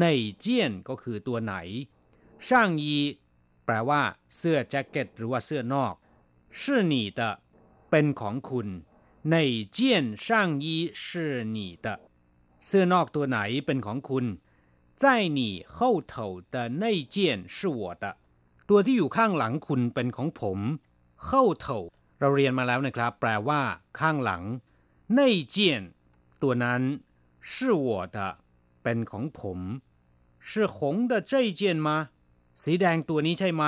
[0.00, 0.04] ใน
[0.38, 1.54] เจียนก็คือตัวไหน
[2.46, 2.98] ช่างยี
[3.64, 4.02] แปลว่า
[4.36, 5.94] เสื้อแจ็คเก็ตหรือว่าเสื้อนอก
[6.60, 6.62] 是
[6.92, 7.20] 你的
[7.90, 8.68] เป็นของคุณ
[9.30, 9.36] ใน
[9.72, 11.04] เจียนช่างยี是
[11.54, 11.86] 你的
[12.66, 14.26] เสื้อนอกตัวไหนเป็นของคุณ
[15.02, 15.04] 在
[15.38, 15.40] 你
[15.76, 16.14] 后头
[16.54, 16.84] 的那
[17.14, 17.16] 件
[17.54, 18.04] 是我的
[18.68, 20.58] ตัวที่อยู่ข้างหลังคุณเป็นของผม
[21.26, 21.28] 后
[21.64, 21.66] 头
[22.20, 23.60] เราเรียนมาแล้วนะครับ แปลว่า
[23.98, 24.42] ข้างหลัง
[25.16, 25.82] ในเจียน
[26.42, 26.82] ตัวนั้น
[27.50, 27.52] 是
[27.86, 28.18] 我的
[28.82, 29.58] เป็นของผม
[30.48, 30.76] 是红
[31.10, 31.88] 的这件吗
[32.62, 33.64] สีแดงตัวนี้ใช่ไหม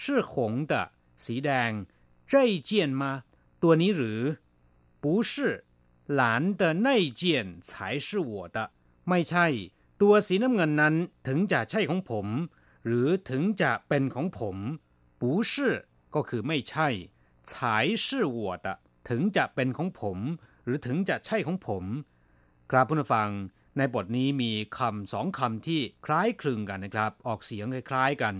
[0.00, 0.32] 是红
[0.70, 0.72] 的
[1.24, 1.70] สีแดง
[2.30, 2.32] 这
[2.68, 3.02] 件吗
[3.62, 4.20] ตัวนี้หรือ
[5.02, 5.32] 不是
[6.18, 6.20] 蓝
[6.60, 6.88] 的那
[7.20, 7.22] 件
[7.68, 7.70] 才
[8.06, 8.58] 是我的
[9.08, 9.46] ไม่ใช่
[10.00, 10.94] ตัวสีน้ำเงินนั้น
[11.26, 12.26] ถึงจะใช่ของผม
[12.86, 14.56] หรือถึงจะเป็นของผม
[15.20, 15.52] 不是
[16.14, 16.88] ก็คือไม่ใช่
[17.50, 17.52] 才
[18.04, 18.66] 是我的
[19.08, 20.18] ถึงจะเป็นของผม
[20.64, 21.84] หรือถึงจะใช่ของผม
[22.70, 23.28] ครับผู้ฟัง
[23.78, 28.34] ในบทนี้มีคำสองคำที่คล้ายคลึงกันนะครับ ออกเสียงคล้ายๆกัน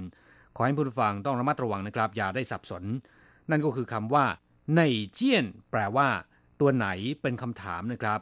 [0.57, 2.85] ขอให้ผู้ฟังต้องระมัดระวังนะครับ อย่าได้สับสน
[3.51, 4.27] นั่นก็คือคำว่า
[4.77, 4.83] ใน
[5.15, 6.09] เจียนแปลว่า
[6.61, 6.89] ตัวไหน
[7.23, 8.21] เป็นคำถามนะครับ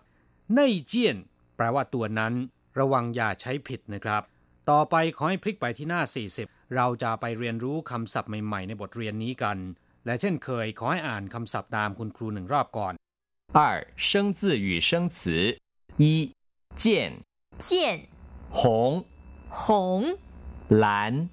[0.56, 1.16] ในเจียน
[1.56, 2.32] แปลว่าตัวนั้น
[2.80, 4.22] ระวังอย่าใช้ผิดนะครับ
[4.70, 6.02] ต่อไปขอให้พลิกไปที่หน้า
[6.38, 9.58] 40 เราจะไปเรียนรู้คำศัพท์ใหม่ๆ ในบทเรียนนี้กัน
[10.06, 12.94] และเช่นเคยขอให้อ่านคำศัพท์ตามคุณครูหนึ่งรอบก่อน
[13.58, 13.58] 二
[13.96, 15.58] 生字与生词
[16.02, 16.04] 一
[16.74, 16.84] 见
[17.58, 18.08] 见
[18.50, 19.04] 红
[19.48, 20.18] 红
[20.68, 21.28] 蓝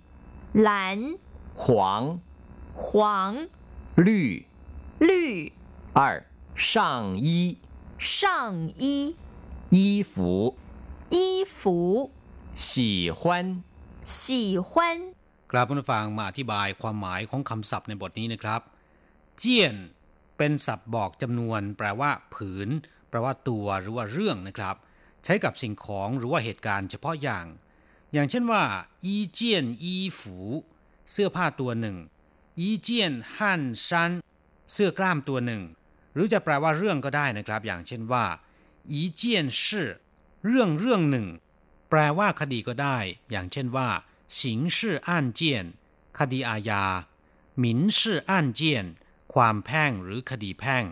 [0.52, 1.18] 蓝
[1.56, 2.20] 黄
[2.76, 3.48] 黄
[3.96, 4.46] 绿
[5.00, 5.54] 绿
[5.94, 7.58] 二上衣
[7.98, 9.16] 上衣
[9.70, 10.58] 衣服
[11.10, 12.12] 衣服
[12.54, 13.64] 喜欢
[14.04, 15.13] 喜欢
[15.57, 18.61] กราบผู้ฟังมาอธิบายความหมายของคำศัพท์ในบทนี้นะครับ
[19.39, 19.75] เจียน
[20.37, 22.69] เป็นศัพท์บอกจำนวน แปลว่า ผืน
[23.09, 24.77] แปลว่าตัวหรือว่าเรื่องนะครับ
[25.25, 27.47] ใช้กับสิ่งของหรือว่าเหตุการณ์เฉพาะอย่าง
[28.13, 28.63] อย่างเช่นว่า
[29.05, 30.37] อีเจียนอีฝู
[31.11, 31.97] เสื้อผ้าตัวหนึ่ง
[32.61, 34.13] อีเจียนฮั่นซัน
[34.73, 35.63] เสื้อกล้ามตัวหนึ่ง
[36.15, 38.25] หรือจะแปลว่าเรื่องก็ได้นะครับ อย่างเช่นว่า
[38.93, 39.89] อีเจียนชื่อ
[40.47, 41.27] เรื่องเรื่องหนึ่ง
[41.91, 42.99] แปลว่าคดีก็ได้
[43.31, 43.89] อย่างเช่นว่า
[44.38, 44.40] 刑
[44.76, 45.42] 事案件
[46.18, 46.84] คดีอาญา
[47.60, 48.86] หมิ่นชื่ออ่านเจียน
[49.34, 50.84] ความแพ่งหรือคดีแพ่ง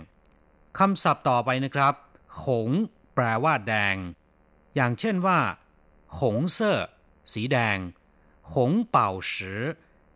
[0.78, 1.94] คำศัพท์ต่อไปนะครับ
[2.44, 2.70] หง
[3.14, 3.96] แปลว่าแดง
[4.76, 5.40] อย่างเช่นว่า
[6.20, 6.80] หงเซ่อ
[7.34, 7.78] สีแดง
[8.54, 9.62] หงเป่าสือ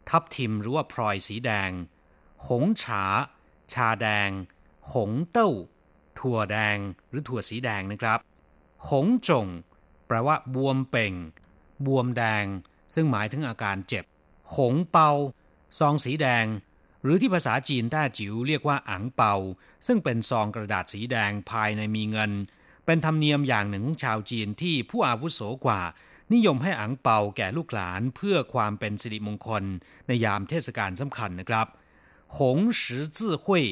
[0.10, 1.72] ทับทิมหรือว่าพลอยสีแดง
[2.48, 3.04] หงฉา
[3.74, 4.30] ชาแดง
[4.94, 5.52] หงเต้า
[6.20, 6.78] ถั่วแดง
[7.10, 8.20] หรือถั่วสีแดงนะครับ
[8.90, 9.48] หงจง
[10.08, 11.14] แปลว่า บวมเป่ง
[11.86, 12.46] บวมแดง
[12.97, 14.05] ซึ่งหมายถึงอาการเจ็บ
[14.57, 15.11] หงเปา
[15.79, 16.47] ซองสีแดง
[17.03, 19.35] หรือที่ภาษาจีนแต้จิ๋วเรียกว่าอังเปา
[19.87, 22.33] ซึ่งเป็นซองกระดาษสีแดงภายในมีเงิน
[22.87, 25.83] เป็นธรรมเนียมอย่างหนึ่งของชาวจีนที่ผู้อาวุโสกว่า
[26.33, 29.65] นิยมให้อังเปาแก่ลูกหลานเพื่อความเป็นสิริมงคล
[30.07, 31.67] ในยามเทศกาลสำคัญนะครับ
[32.39, 33.65] หงสืจื่อหุย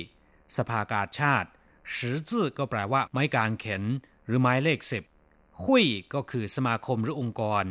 [0.57, 1.49] สภากาชาติ
[1.95, 3.83] สืจื่อก็แปลว่าไม้กางเขน
[4.27, 5.05] หรือไม้เลขสิบ
[5.63, 7.65] หุยก็คือสมาคมหรือองค์กร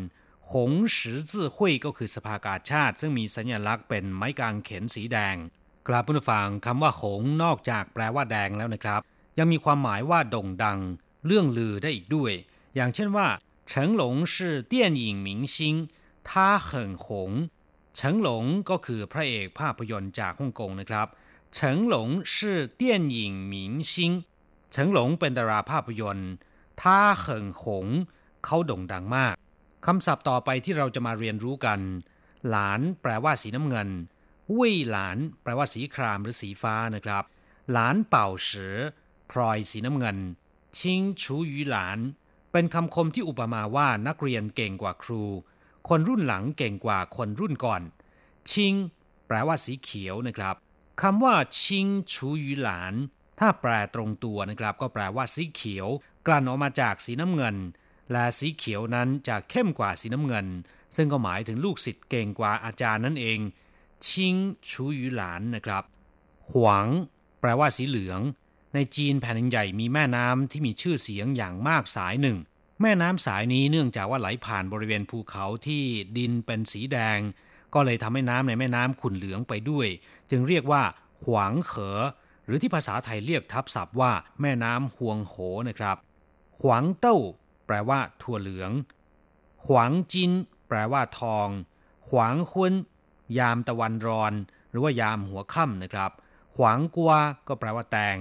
[0.69, 5.37] งสืจื่อหุยก็คือสภากาชาติ ซึ่งมีสัญลักษณ์เป็นไม้กางเขนสีแดง
[5.87, 9.01] กราบผู้ฟังคำว่าหงนอกจากแปลว่าแดงแล้วนะครับ
[9.39, 10.79] ยังมีความหมายว่าโด่งดัง
[11.27, 12.33] เรื่องลือได้อีกด้วย
[12.75, 13.29] อย่างเช่นว่า
[13.69, 14.35] เฉิงหลง是
[14.71, 15.57] 电影明星
[16.29, 16.31] 他
[16.69, 16.71] 很
[17.05, 17.07] 红
[17.97, 21.07] เฉิงหลงก็คือพระเอกภาพยนตร์จากฮ่องกงนะครับ
[21.55, 22.37] เฉิงหลง是
[22.81, 22.83] 电
[23.15, 23.17] 影
[23.53, 23.55] 明
[23.93, 23.95] 星
[24.73, 26.31] เฉิงหลงเป็นดาราภาพยนตร์
[26.81, 26.83] 他
[27.25, 27.25] 很
[27.61, 27.63] 红
[28.45, 29.35] เขาโด่งดังมาก
[29.86, 31.80] คำศัพท์ต่อไปที่เราจะมาเรียนรู้กัน
[32.50, 33.90] หลานแปลว่าสีน้ำเงิน
[34.58, 37.24] ว่ยหลาน แปลว่าสีครามหรือสีฟ้านะครับ
[37.72, 38.78] หลานเป่าเสือ
[39.32, 40.18] พลอยสีน้ำเงิน
[40.78, 42.00] ชิงชูยูหลาน
[42.52, 45.24] เป็นคำคมที่อุปมาว่านักเรียนเก่งกว่าครู
[45.90, 47.82] คนรุ่นหลังเก่งกว่าคนรุ่นก่อน
[48.52, 48.74] ชิง
[49.28, 50.56] แปลว่าสีเขียวนะครับ
[51.02, 52.94] คำว่าชิงชูยูหลาน
[53.40, 55.88] ถ้าแปลตรงตัวนะครับ ก็แปลว่าสีเขียว
[56.28, 57.56] กลั่นออกมาจากสีน้ำเงิน
[58.12, 60.48] และสีเขียวนั้นจะเข้มกว่าสีน้ำเงิน
[60.96, 63.40] ซึ่งก็หมายถึงลูกศิษย์เก่งกว่าอาจารย์นั่นเอง
[64.08, 64.36] ชิง
[64.70, 65.84] ชูยูหลานนะครับ
[66.50, 66.88] หวาง
[67.40, 68.22] แปลว่าสีเหลือง
[68.74, 72.38] ในจีนแผ่นใหญ่มีแม่น้ำที่มีชื่อเสียงอย่างมากสายหนึ่ง
[72.82, 75.84] แม่น้ำสายนี้เนื่องจากว่าไหลผ่านบริเวณภูเขาที่
[76.18, 77.20] ดินเป็นสีแดง
[77.74, 79.88] ก็เลยทำให้น้ำในแม่น้ำขุ่นเหลืองไปด้วย
[80.32, 80.84] จึงเรียกว่า
[81.24, 82.00] หวางเหอ
[82.46, 84.12] หรือที่ภาษาไทยเรียกทับศัพท์ว่า
[84.42, 85.36] แม่น้ำหวงโห
[85.70, 85.98] นะครับ
[86.60, 87.18] หวางเต้า
[87.66, 88.72] แปลว่า ถั่วเหลือง
[89.66, 90.32] หวางจิน
[90.68, 91.48] แปลว่าทอง
[92.10, 92.74] หวางคุน
[93.38, 94.34] ยามตะวันรอน
[94.70, 96.12] หรือว่ายามหัวค่ำนะครับ
[96.56, 97.14] ขวางกัว
[97.48, 98.18] ก็แปลว่าแตง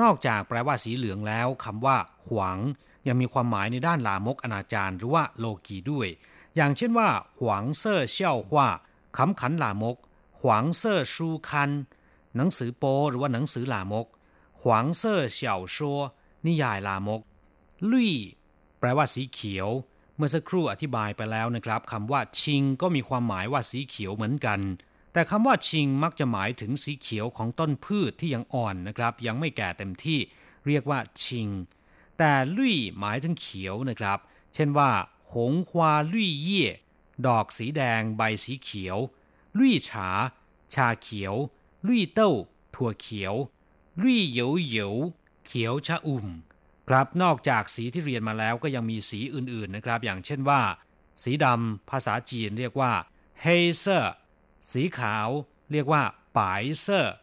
[0.00, 1.96] นอกจากแปลว่าสีเหลืองแล้วคำว่า
[2.26, 2.58] ขวาง
[3.06, 6.08] ยังมีความหมายในด้านลามกอนาจารหรือว่าโลกีด้วย
[6.56, 8.68] อย่างเช่นว่า ขวางเซ่อเชี่ยวฮว่า
[9.16, 9.96] คำขันลามก
[10.40, 11.70] ขวางเซ่อชูคัน
[12.36, 14.06] หนังสือโปหรือว่าหนังสือลามก
[14.60, 16.00] ขวางเซ่อเสี่ยวชัว
[16.46, 17.20] นิยายลามก
[17.90, 18.12] ลุย
[18.86, 19.68] ปลว่าสีเขียว
[20.16, 24.60] เมื่อสักครู่อธิบายไปแล้วนะครับคำว่าชิงก็มีความหมายว่าสีเขียวเหมือนกัน
[25.12, 30.18] แต่คำว่าชิงมักจะหมายถึงสีเขียวของต้นพืชที่ยังอ่อนนะครับ ยังไม่แก่เต็มที่
[30.66, 31.48] เรียกว่าชิง
[32.18, 34.18] แต่ลุยหมายถึงเขียวนะครับ
[34.54, 34.90] เช่นว่า
[35.30, 36.66] หงฮวาลุยเย่
[37.26, 38.98] ดอกสีแดง ใบสีเขียว
[39.58, 40.08] ลุยฉา
[40.74, 41.34] ชาเขียว
[41.86, 42.32] ลุยเต้า
[42.74, 43.34] ถั่วเขียว
[44.02, 44.94] ลุยเหยวเหยว
[45.46, 46.26] เขียวชะอุ่ม
[46.88, 50.62] ครับนอกจากสีที่เรียนมาแล้วก็ยังมีสีอื่นๆนะครับ อย่างเช่นว่า
[51.22, 52.92] สีดำภาษาจีนเรียกว่า
[53.40, 54.14] เฮเซอร์
[54.72, 55.28] สีขาว
[55.72, 56.02] เรียกว่า
[56.36, 57.14] 白色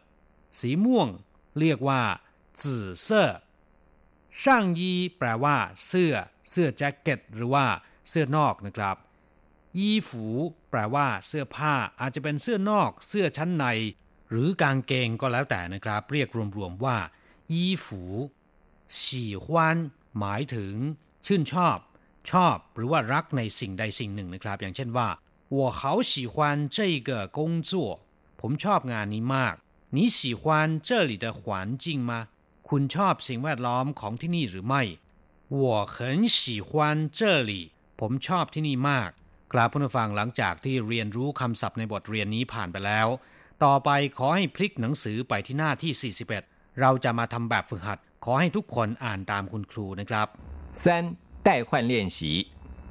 [0.60, 1.08] สีม่วง
[1.60, 2.00] เรียกว่า
[2.62, 6.14] 紫色 上衣 แปลว่า เสื้อ
[6.50, 7.66] เสื้อแจ็คเก็ต หรือว่า
[8.08, 8.96] เสื้อนอกนะครับ
[9.78, 10.24] 衣服
[10.70, 13.64] แปลว่า เสื้อผ้าอาจจะเป็นเสื้อนอก เสื้อชั้นใน
[14.30, 16.96] หรือกางเกงก็แล้วแต่นะครับ เรียกรวมๆว่า
[17.52, 18.02] ยีฝู
[18.99, 19.77] ฉี่ฮวาน
[20.19, 20.73] หมายถึง
[21.25, 21.77] ชื่นชอบ
[22.31, 25.09] ชอบ หรือว่ารักในสิ่งใดสิ่งหนึ่งนะครับ อย่างเช่นว่า
[25.55, 26.35] 我好喜欢
[26.75, 27.71] 这个工作
[28.41, 29.55] ผมชอบงานนี้มาก
[29.95, 30.41] 你喜欢
[30.87, 31.41] 这里的环
[31.83, 32.11] 境吗
[32.69, 34.83] คุณชอบสิ่งแวดล้อมของที่นี่หรือไม่
[35.59, 35.61] 我
[35.95, 35.97] 很
[36.37, 36.69] 喜欢
[37.17, 37.19] 这
[37.49, 37.51] 里
[37.99, 39.09] ผมชอบที่นี่มาก
[39.53, 43.07] กราบผู้ฟังหลังจากที่เรียนรู้คำศัพท์ในบทเรียนนี้ผ่านไปแล้ว
[43.63, 50.27] ต่อไปขอให้พลิกหนังสือไปที่หน้าที่ 41 เราจะมาทำแบบฝึกหัด ขอให้ทุกคนอ่านตามคุณครูนะครับ
[50.83, 50.83] 三
[51.47, 52.19] 代换练习，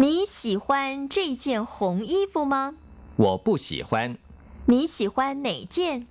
[0.02, 0.04] 你
[0.36, 2.54] 喜欢这件红衣服吗？
[3.16, 3.90] 我不喜欢
[4.66, 6.06] 你喜欢哪件？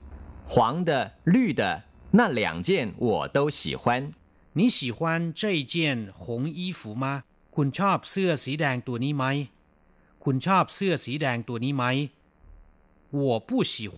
[0.47, 0.89] 黄的、
[1.23, 4.13] 绿的那两件我都喜欢。
[4.53, 7.23] 你喜欢这件红衣服吗
[7.55, 9.25] คุณชอบเสื้อสีแดงตัวนี้ไหม
[10.23, 11.83] คุณชอบเสื้อสีแดงตัวนี้ไหม
[13.19, 13.97] 我不喜欢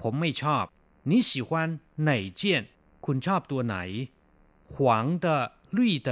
[0.00, 0.64] ผมไม่ชอบ
[1.10, 1.50] 你喜欢
[2.08, 2.42] 哪件
[3.06, 3.76] คุณชอบตัวไหน
[4.72, 5.26] 黄的
[5.76, 6.10] 绿的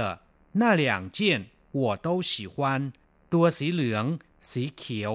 [0.59, 1.19] 那两件
[1.71, 2.55] 我都喜欢
[3.33, 4.05] ตัวสีเหลือง
[4.51, 5.13] สีเขียว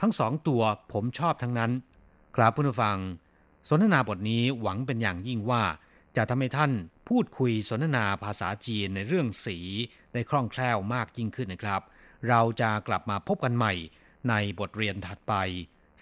[0.00, 1.72] ทั้งสองตัวผมชอบทั้งนั้น
[2.36, 2.98] ครับผู้ฟัง
[3.68, 5.62] สนทนาบทนี้หวังเป็นอย่างยิ่งว่า
[6.16, 6.72] จะทำให้ท่าน
[7.08, 9.58] พูดคุยสนทนาภาษาจีนในเรื่องสี
[10.12, 11.82] ได้คล่องแคล่วมากยิ่งขึ้นนะครับ
[12.28, 13.72] เราจะกลับมาพบกันใหม่
[14.28, 15.34] ในบทเรียนถัดไป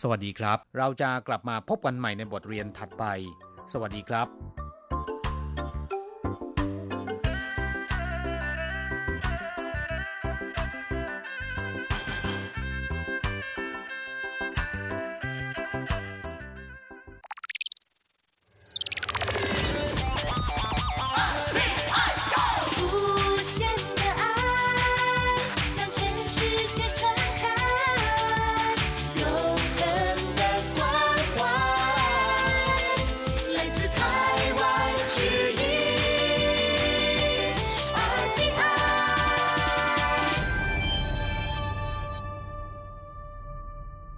[0.00, 3.04] สวัสดีครับ เราจะกลับมาพบกันใหม่ในบทเรียนถัดไป
[3.72, 4.65] สวัสดีครับ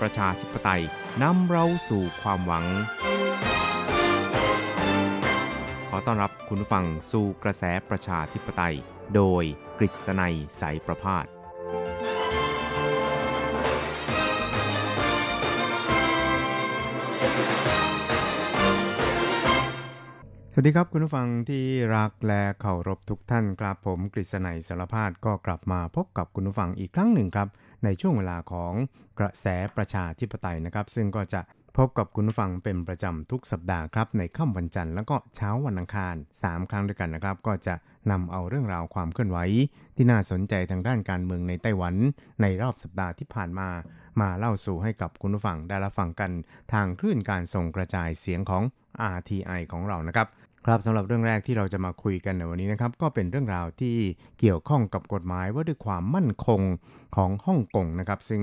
[0.00, 0.82] ประชาธิปไตย
[1.22, 2.66] นำเราสู่ความหวัง
[5.88, 8.76] ขอต้อนรับคุณผู้ฟังสู่กระแสประชาธิปไตย
[9.14, 9.44] โดย
[9.78, 11.26] กฤษณัยสายประพาส
[20.52, 21.64] สวัสดีครับคุณผู้ฟังที่
[21.96, 27.48] รักและเคารพทุกท่านครับผมกฤษณัยสารพาดก็กลับมาพบกับคุณผู้ฟังอีกครั้งหนึ่งครับ
[27.84, 28.72] ในช่วงเวลาของ
[29.18, 31.40] กระแสประชาธิปไตยนะครับ ซึ่งก็จะ
[31.76, 37.74] พบกับคุณผู้ฟังเป็นประจำทุกสัปดาห์ครับ ในค่ำวันจันทร์แล้วก็เช้าวันอังคาร 3 ครั้งด้วยกันนะครับ ก็จะ
[38.10, 39.38] นำเอาเรื่องราวความเคลื่อนไหว
[39.96, 41.94] ที่น่าสนใจทางด้านการเมืองในไต้หวัน
[42.42, 43.68] ในรอบสัปดาห์ที่ผ่านมา
[44.20, 46.30] มาเล่าสู่ให้กับคุณผู้ฟังได้รับฟังกัน
[46.72, 48.62] ทางคลื่นการส่งกระจายเสียงของ
[49.16, 50.28] RTI ของเรานะครับ
[50.70, 53.96] ครับสำหรับเรื่องแรกที่เราจะมาคุยกันในวันนี้นะครับ ก็เป็นเรื่องราวที่
[54.40, 56.62] เกี่ยวข้องกับกฎหมายว่าด้วยความมั่นคง
[57.16, 58.42] ของฮ่องกงนะครับ ซึ่ง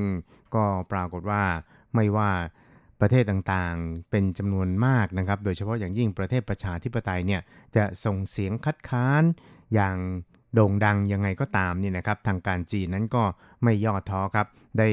[0.56, 1.44] ก็ปรากฏว่า
[1.96, 2.30] ไม่ว่า
[3.02, 7.42] ประเทศต่างๆ เป็นจำนวนมากนะครับ โดยเฉพาะอย่างยิ่งประเทศประชาธิปไตยเนี่ย
[7.76, 9.24] จะส่งเสียงคัดค้าน
[9.74, 9.98] อย่าง
[10.54, 13.24] โด่งดังยังไงก็ตามนี่นะครับ ทางการจีนนั้นก็
[13.63, 14.48] ไม่ย่อท้อครับ
[14.80, 14.89] ได้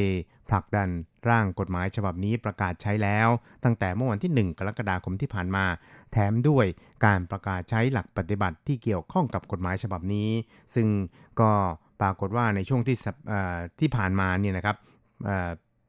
[0.51, 0.89] ผลักดัน
[1.31, 3.29] ร่างกฎหมายฉบับนี้ประกาศใช้แล้ว
[3.65, 5.65] ตั้งแต่เมื่อวันที่ 1 กรกฎาคมที่ผ่านมา
[6.13, 6.67] แถมด้วย
[7.05, 10.31] การประกาศใช้หลักปฏิบัติที่เกี่ยวข้องกับกฎหมายฉบับนี้
[10.75, 10.89] ซึ่ง
[11.41, 11.51] ก็
[12.01, 12.97] ปรากฏว่าในช่วงที่
[13.81, 14.77] ที่ผ่านมาเนี่ยนะครับ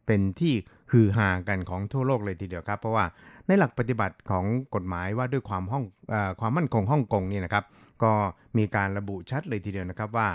[0.06, 0.54] เป็นที่
[0.92, 3.06] ฮือฮากันของทั่วโลกเลยทีเดียวครับ เพราะว่า
[3.48, 7.66] ในหลักปฏิบัติของกฎหมายว่าด้วยความห้องอความมั่นคงฮ่องกงนี่นะครับ
[8.04, 8.12] ก็
[8.58, 10.30] มีการระบุชัดเลยทีเดียวนะครับว่า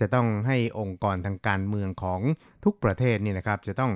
[0.00, 2.20] จะต้องให้องค์กรทางการเมืองของ
[2.64, 3.92] ทุกประเทศนี่นะครับ จะต้อง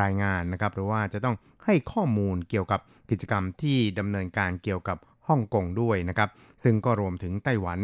[0.00, 4.98] รายงานนะครับหรือว่าจะต้องให้ข้อมูลเกี่ยวกับกิจกรรมที่ดำเนินการเกี่ยวกับ
[5.28, 6.30] ฮ่องกงด้วยนะครับ
[6.62, 7.80] ซึ่งก็รวมถึงไต้หวัน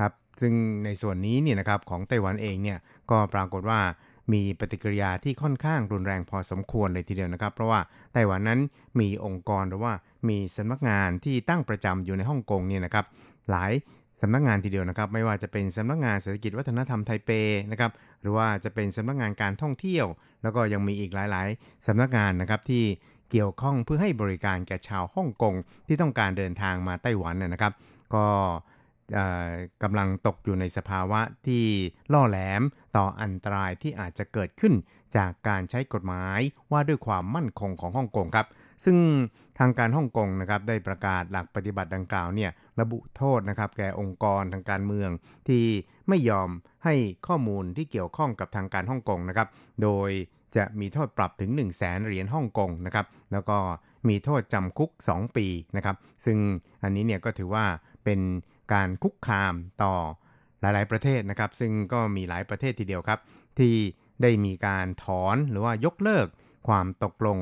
[0.00, 2.78] ครับซึ่งในส่วนนี้เนี่ยนะครับของไต้หวันเองเนี่ย
[3.10, 3.80] ก็ปรากฏว่า
[4.32, 7.80] มีปฏิกิริยาที่ค่อนข้างรุนแรงพอสมควรเลยทีเดียวนะครับ เพราะว่า
[8.12, 8.60] ไต้หวันนั้น
[9.00, 9.92] มีองค์กรหรือว่า
[10.28, 13.04] มีสำนักงานที่ตั้งประจำอยู่ในฮ่องกงเนี่ยนะครับ
[13.50, 13.72] หลาย
[14.20, 17.30] สำนักงานทีเดียวนะครับ ไม่ว่าจะเป็นสำนักงานเศรษฐกิจวัฒนธรรมไทเป
[17.70, 20.06] นะครับหรือว่าจะเป็นสำนักงานการท่องเที่ยว
[20.42, 22.84] แล้วก็ยังมีอีกหลาย ๆสำนักงานนะครับที่
[23.30, 25.54] เกี่ยวข้องเพื่อให้บริการแก่ชาวฮ่องกง
[25.86, 27.72] ที่ต้องการเดินทางมาไต้หวันนะครับ
[28.14, 28.26] ก็
[29.82, 31.64] กำลังตกอยู่ในสภาวะที่
[32.12, 32.62] ล่อแหลม
[32.96, 34.74] ต่ออันตรายที่อาจจะเกิดขึ้น
[35.16, 36.40] จากการใช้กฎหมาย
[36.72, 38.46] ว่าด้วยความมั่นคงของฮ่องกงครับ
[38.84, 38.96] ซึ่ง
[39.58, 45.10] ทางการฮ่องกงนะครับได้ประกาศหลักปฏิบัติดังกล่าวเนี่ยระบุโทษนะครับแก่องค์กรทางการเมือง
[45.48, 45.64] ที่
[46.08, 46.48] ไม่ยอม
[46.84, 46.94] ให้
[47.26, 49.48] ข้อมูลที่เกี่ยวข้องกับทางการฮ่องกงนะครับ
[49.82, 50.10] โดย
[50.56, 53.58] จะมีโทษปรับถึง 1 0 0 0 0แสนเหรียญฮ่องกงนะครับแล้วก็
[54.08, 56.38] มีโทษจำคุก 2 ปีนะครับ ซึ่ง
[56.82, 57.64] อันนี้เนี่ยก็ถือว่า
[58.04, 58.20] เป็น
[58.72, 59.94] การคุกคามต่อ
[60.60, 63.20] หลาย ๆ ประเทศนะครับ ซึ่งก็มีหลายประเทศทีเดียวครับ
[63.58, 63.74] ที่
[64.22, 66.26] ได้มีการถอนหรือว่ายกเลิก
[66.68, 67.38] ความตกลง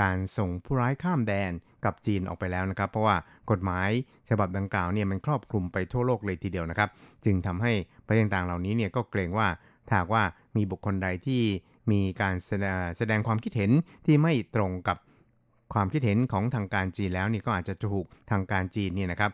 [0.00, 1.52] การส่งผู้ร้ายข้ามแดน
[1.84, 3.16] กับจีนออกไปแล้วนะครับ เพราะว่า
[3.50, 3.90] กฎหมาย
[4.28, 6.90] ฉบับดังกล่าวเนี่ยมันครอบคลุมไปทั่วโลกเลยทีเดียวนะครับ
[7.24, 7.72] จึงทำให้
[8.06, 9.48] ประเทศต่างเหล่านี้เนี่ยก็เกรงว่า
[9.88, 10.22] ถ้าว่า
[10.56, 11.42] มีบุคคลใดที่
[11.90, 12.34] มีการ
[12.96, 13.70] แสดงความคิดเห็น
[14.06, 14.96] ที่ไม่ตรงกับ
[15.74, 19.32] ความคิดเห็นของทางการจีนแล้วนี่ก็อาจจะถูกทางการจีนเนี่ยนะครับ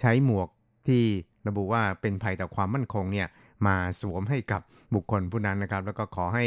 [0.00, 0.48] ใช้หมวก
[0.88, 1.02] ที่
[1.48, 3.28] ระบุว่าเป็นภัยต่อความมั่นคงเนี่ย
[3.66, 4.60] มาสวมให้กับ
[4.94, 6.46] บุคคลผู้นั้นนะครับ แล้วก็ขอให้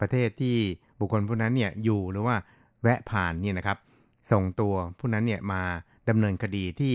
[0.00, 0.56] ประเทศที่
[1.00, 2.36] บุคคลผู้นั้นเนี่ยอยู่หรือว่า
[2.82, 3.78] แวะผ่านเนี่ยนะครับ
[4.30, 5.62] ส่งตัวผู้นั้นเนี่ยมา
[6.08, 6.94] ดำเนินคดีที่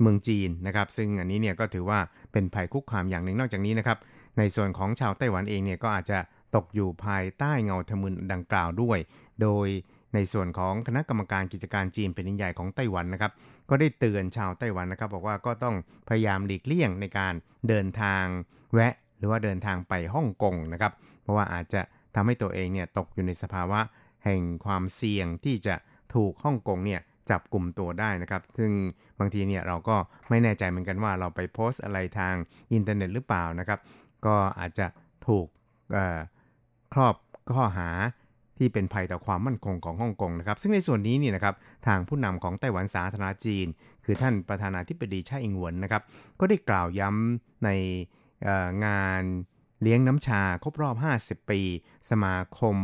[0.00, 1.98] เมืองจีนนะครับ ซึ่งอันนี้เนี่ยก็ถือว่า
[2.32, 3.98] เป็นภัยคุกคามอย่างหนึ่งนอกจากนี้นะครับ
[4.38, 6.18] ในส่วนของชาวไต้หวันเองเนี่ยก็อาจจะ
[6.56, 8.98] ตกอยู่ภายใต้เงาทะมึนดังกล่าวด้วย
[9.42, 9.68] โดย
[10.14, 13.32] ในส่วนของคณะกรรมการกิจการจีนเป็นใหญ่ของไต้หวันนะครับ
[13.70, 15.74] ก็ได้เตือนชาวไต้หวันนะครับ บอกว่าก็ต้อง
[16.08, 17.34] พยายามหลีกเลี่ยงในการ
[17.68, 18.24] เดินทาง
[18.72, 20.92] แวะ หรือว่าเดินทางไปฮ่องกงนะครับ
[21.22, 21.80] เพราะว่าอาจจะ
[22.14, 23.80] ทำให้ตัวเองเนี่ยตกอยู่ในสภาวะ
[24.24, 25.74] แห่งความเสี่ยงที่จะ
[26.14, 27.00] ถูกฮ่องกงเนี่ย
[27.30, 28.70] จับกลุ่มตัวได้นะครับ ซึ่ง
[29.18, 29.96] บางทีเนี่ยเราก็
[30.28, 32.34] ไม่แน่ใจเหมือนกันว่าเราไปโพสต์อะไรทาง
[32.72, 33.80] อินเทอร์เน็ตหรือเปล่านะครับ
[34.26, 34.86] ก็อาจจะ
[35.26, 35.46] ถูก
[36.94, 37.14] ครอบ
[37.54, 37.90] ข้อหา
[38.58, 41.54] ที่เป็นภัยต่อความมั่นคงของฮ่องกงนะครับซึ่งในส่วนนี้เนี่ยนะครับ
[41.86, 43.66] ทางผู้นำของไต้หวันสาธารณจีน
[44.04, 46.02] คือท่านประธานาธิบดีช่อิงหวนนะครับ
[46.40, 47.70] ก็ได้กล่าวย้ำใน
[48.84, 49.22] งาน
[49.82, 50.96] เลี้ยงน้ำชาครบรอบ
[51.42, 51.60] 50 ปี
[52.10, 52.76] สมาคม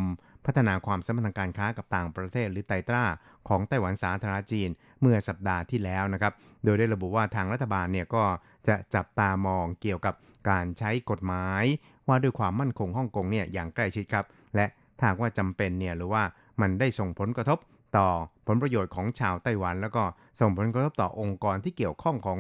[0.46, 3.04] พัฒนาความสัมพันธ์การค้ากับต่างประเทศหรือไตตรา
[3.48, 4.68] ของไต้หวันสาธารณจีน
[5.00, 6.32] เมื่อสัปดาห์ที่แล้วนะครับ
[6.64, 8.24] โดยได้ระบุว่าทางรัฐบาลเนี่ยก็
[8.68, 10.14] จะจับตามองเกี่ยวกับ
[10.50, 11.64] การใช้กฎหมาย
[12.08, 14.66] ว่าด้วยความมั่นคงฮ่องกงเนี่ยอย่างใกล้ชิดครับ และ
[15.02, 16.22] ถ้าว่าจำเป็นเนี่ยหรือว่า
[16.60, 17.58] มันได้ส่งผลกระทบ
[17.96, 18.06] ต่อ
[18.46, 20.02] ผลประโยชน์ของชาวไต้หวัน แล้วก็
[20.40, 22.38] ส่งผลกระทบต่อองค์กรที่เกี่ยวข้องของ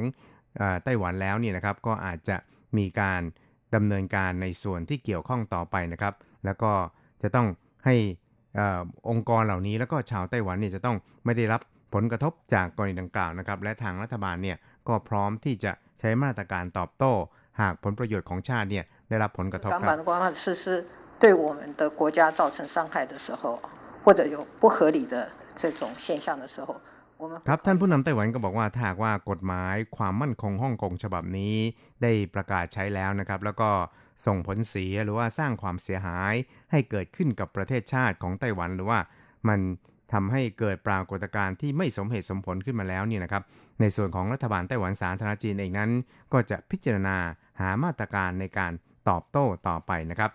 [0.84, 2.36] ไต้หวันแล้วเนี่ยนะครับ ก็อาจจะ
[2.78, 3.22] มีการ
[3.74, 6.72] ดำเนินการในส่วนที่เกี่ยวข้องต่อไปนะครับ แล้วก็
[7.22, 7.46] จะต้อง
[7.84, 7.94] ให้
[8.58, 8.60] อ
[9.10, 11.60] องค์กรเหล่านี้แล้วก็ชาวไต้หวันเนี่ยจะต้องไม่ได้รับ
[11.94, 14.56] ผลกระทบจากกรณีดังกล่าวนะครับ และทางรัฐบาลเนี่ย
[14.88, 17.12] ก็พร้อมที่จะใช้มาตรการตอบโต้
[17.60, 19.80] หากผลประโยชน์ของชาติเนี่ยได้รับผลกระทบครับ
[21.21, 23.59] 对我们的国家造成伤害的时候，
[24.03, 25.15] 或者有不合理的
[25.55, 26.69] 这种现象的时候，
[27.47, 31.55] ครับท่านผู้นำไต้หวันก็บอกว่าถ้าว่ากฎหมายความมั่นคงฮ่องกงฉบับนี้
[32.01, 33.69] ได้ประกาศใช้แล้วนะครับ แล้วก็
[34.25, 36.33] ส่งผลเสียหรือว่าสร้างความเสียหาย
[36.71, 38.99] ให้เกิดขึ้นกับประเทศชาติของไต้หวัน หรือว่า
[39.47, 39.59] มัน
[40.13, 43.43] ทำให้เกิดปรากฏการณ์ที่ไม่สมเหตุสมผลขึ้นมาแล้วนี่นะครับ
[43.79, 45.91] ในส่วนของรัฐบาลไต้หวันสาธารณจีนเองนั้น
[46.33, 47.17] ก็จะพิจารณา
[47.59, 48.73] หามาตรการในการ
[49.09, 50.31] ตอบโต้ต่อไปนะครับ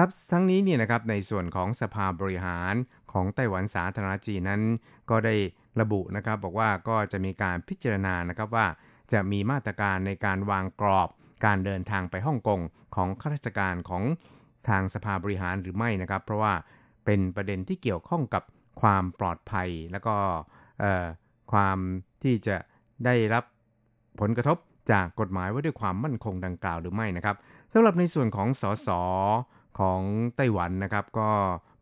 [0.00, 2.74] ครับทั้งนี้เนี่ยนะครับในส่วนของสภาบริหาร
[3.12, 4.62] ของไต้หวันสาธารณจีนนั้น
[5.10, 5.34] ก็ได้
[5.80, 8.66] ระบุนะครับ บอกว่าก็จะมีการพิจารณานะครับว่า
[9.12, 11.08] จะมีมาตรการในการวางกรอบ
[11.44, 12.60] การเดินทางไปฮ่องกง
[12.96, 14.02] ของข้าราชการของ
[14.68, 16.52] ทางสภาบริหารหรือไม่นะครับ เพราะว่า
[17.04, 18.42] เป็นประเด็นที่เกี่ยวข้องกับ
[18.80, 20.16] ความปลอดภัย แล้วก็
[21.52, 21.78] ความ
[22.22, 22.56] ที่จะ
[23.04, 23.44] ได้รับ
[24.20, 24.58] ผลกระทบ
[24.92, 27.36] จากกฎหมายว่าด้วยความมั่นคงดังกล่าวหรือไม่นะครับ
[27.72, 28.88] สำหรับในส่วนของสส
[29.78, 30.00] ของ
[30.36, 31.30] ไต้หวันนะครับ ก็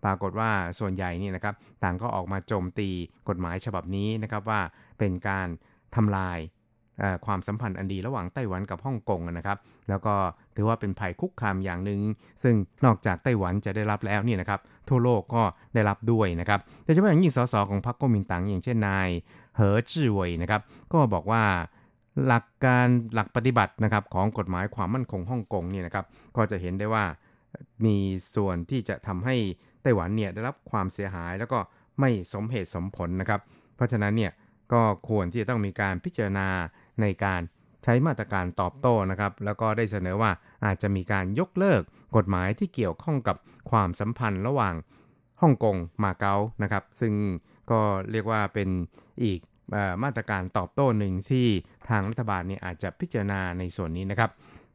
[0.04, 2.88] ปรากฏว่าส่วนใหญ่นี่นะครับ ต่างก็ออกมาโจมตี
[3.28, 4.60] กฎหมายฉบับนี้นะครับว่า
[4.98, 5.48] เป็นการ
[5.96, 6.38] ทำลาย
[7.26, 10.14] ความสัมพันธ์อันดีระหว่างไต้หวันกับฮ่องกงนะครับ แล้วก็
[10.56, 12.00] ถือว่าเป็นภัยคุกคามอย่างหนึ่ง
[12.42, 15.42] ซึ่งนอกจากไต้หวันจะได้รับแล้วนี่นะครับ ทั่วโลกก็
[15.74, 19.08] ได้รับด้วยนะครับโดยเฉพาะอย่างยิ่งสสของพรรคก๊กมินตั๋งอย่างเช่นนาย
[19.56, 20.60] เหอจื่อเวยนะครับ
[20.92, 21.42] ก็บอกว่า
[22.26, 26.04] หลักการหลักปฏิบัตินะครับของกฎหมายความมั่นคงฮ่องกงนี่นะครับ
[26.36, 27.04] ก็จะเห็นได้ว่า
[27.84, 27.96] มี
[28.36, 29.36] ส่วนที่จะทำให้
[29.82, 31.58] ไต้หวันเนี่ยได้รับความเสียหายแล้วก็
[32.00, 33.40] ไม่สมเหตุสมผลนะครับ
[33.76, 34.32] เพราะฉะนั้นเนี่ย
[34.72, 36.48] ก็ควรที่จะต้องมีการพิจารณา
[37.00, 37.40] ในการ
[37.84, 40.30] ใช้มาตรการตอบโต้นะครับ แล้วก็ได้เสนอว่า
[40.64, 41.82] อาจจะมีการยกเลิก
[42.16, 43.36] กฎหมายที่เกี่ยวข้องกับ
[43.70, 44.74] ความสัมพันธ์ระหว่าง
[45.40, 47.14] ฮ่องกงมาเก๊านะครับ ซึ่ง
[47.70, 47.80] ก็
[48.10, 48.68] เรียกว่าเป็น
[49.24, 49.40] อีก
[50.02, 51.46] มาตรการตอบโต้หนึ่งที่
[51.88, 54.30] ทางรัฐบาลเนี่ยอาจจะพิจารณาในส่วนนี้นะครับ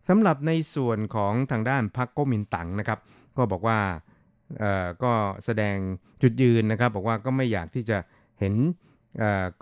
[0.08, 3.00] สำหรับในส่วนของทางด้านพรรคก๊กมินตั๋งนะครับ
[3.38, 3.80] ก็บอกว่า
[5.04, 5.12] ก็
[5.46, 5.78] แสดง
[6.22, 7.98] จุดยืนนะครับ บอกว่าก็ไม่อยากที่จะ
[8.40, 8.54] เห็น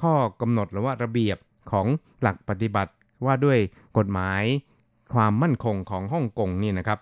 [0.02, 1.38] ข้อกำหนดหรือว่าระเบียบ
[1.72, 1.88] ของ
[2.22, 2.94] หลักปฏิบัติ
[3.26, 3.58] ว่าด้วย
[3.98, 4.44] กฎหมาย
[5.14, 7.00] ความมั่นคงของฮ่องกงนี่นะครับ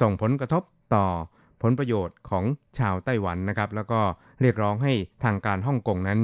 [0.00, 0.62] ส่งผลกระทบ
[0.94, 1.06] ต่อ
[1.62, 2.44] ผลประโยชน์ของ
[2.78, 4.00] ชาวไต้หวันนะครับ แล้วก็
[4.40, 4.92] เรียกร้องให้
[5.24, 6.20] ทางการฮ่องกงนั้น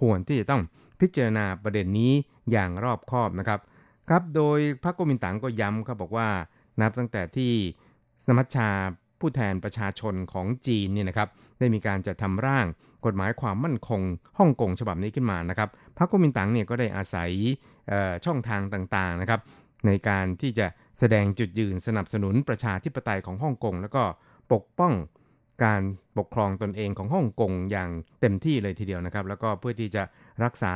[0.00, 0.62] ควรที่จะต้อง
[1.00, 2.12] พิจารณาประเด็นนี้
[2.50, 3.60] อย่างรอบคอบนะครับ
[4.10, 6.28] ครับโดยพรรคก๊กมินตังก็ย้ำครับบอกว่า
[6.80, 7.52] นับตั้งแต่ที่
[8.24, 8.68] สมัชชา
[9.20, 12.66] ผู้แทนประชาชนของจีนเนี่ยนะครับได้มีการจะทำร่าง
[13.06, 14.00] กฎหมายความมั่นคง
[14.38, 17.30] ฮ่องกงฉบับนี้ขึ้นมานะครับพรรคก๊กมินตั๋งเนี่ยก็ได้อาศัย
[18.24, 19.40] ช่องทางต่างๆนะครับ
[19.86, 20.66] ในการที่จะ
[20.98, 24.02] แสดงจุดยืนสนับสนุนประชาธิปไตยของฮ่องกงแล้วก็
[24.52, 24.92] ปกป้อง
[25.64, 25.82] การ
[26.18, 27.90] ปกครองตนเองของฮ่องกงอย่าง
[28.20, 30.02] เต็มที่เลยทีเดียวนะครับ แล้วก็เพื่อที่จะ
[30.44, 30.74] รักษา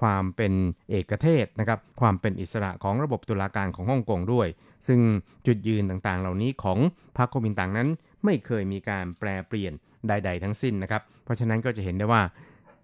[0.00, 0.52] ความเป็น
[0.90, 4.48] เอกเทศนะครับความเป็นอิสระของระบบตุลาการของฮ่องกงด้วย
[4.88, 5.00] ซึ่ง
[5.46, 6.78] จุดยืนต่างๆ เหล่านี้ของ
[7.18, 7.88] พรรคโคมินตังนั้น
[8.24, 9.72] ไม่เคยมีการแปลเปลี่ยน
[10.08, 12.22] ใด ๆ ทั้งสิ้นนะครับ เพราะฉะนั้นก็จะเห็นได้ว่า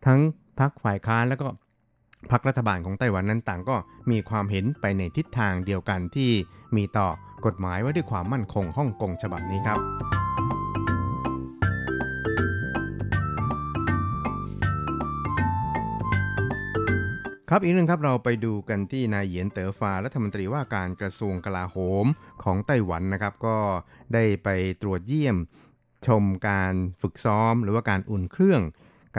[0.07, 0.21] ทั้ง
[0.61, 1.47] พรรคฝ่ายค้านแล้วก็
[2.31, 3.77] พรรครัฐบาลของไต้หวันนั้นต่างก็
[4.11, 6.31] มีความเห็นไปในทิศทางเดียวกันที่
[6.77, 7.09] มีต่อ
[7.47, 10.64] กฎหมายว่าด้วยความมั่นคงฮ่องกงฉบับนี้ครับ
[17.57, 22.07] ครับอีกหนึ่งครับเราไปดูกันที่นายเหยียนเต๋อฟารัฐมนตรีว่าการกระทรวงกลาโหม
[22.43, 23.57] ของไต้หวันนะครับ ก็
[24.15, 24.49] ได้ไป
[24.83, 25.37] ตรวจเยี่ยม
[26.07, 28.63] ชมการฝึกซ้อม หรือว่าการอุ่นเครื่อง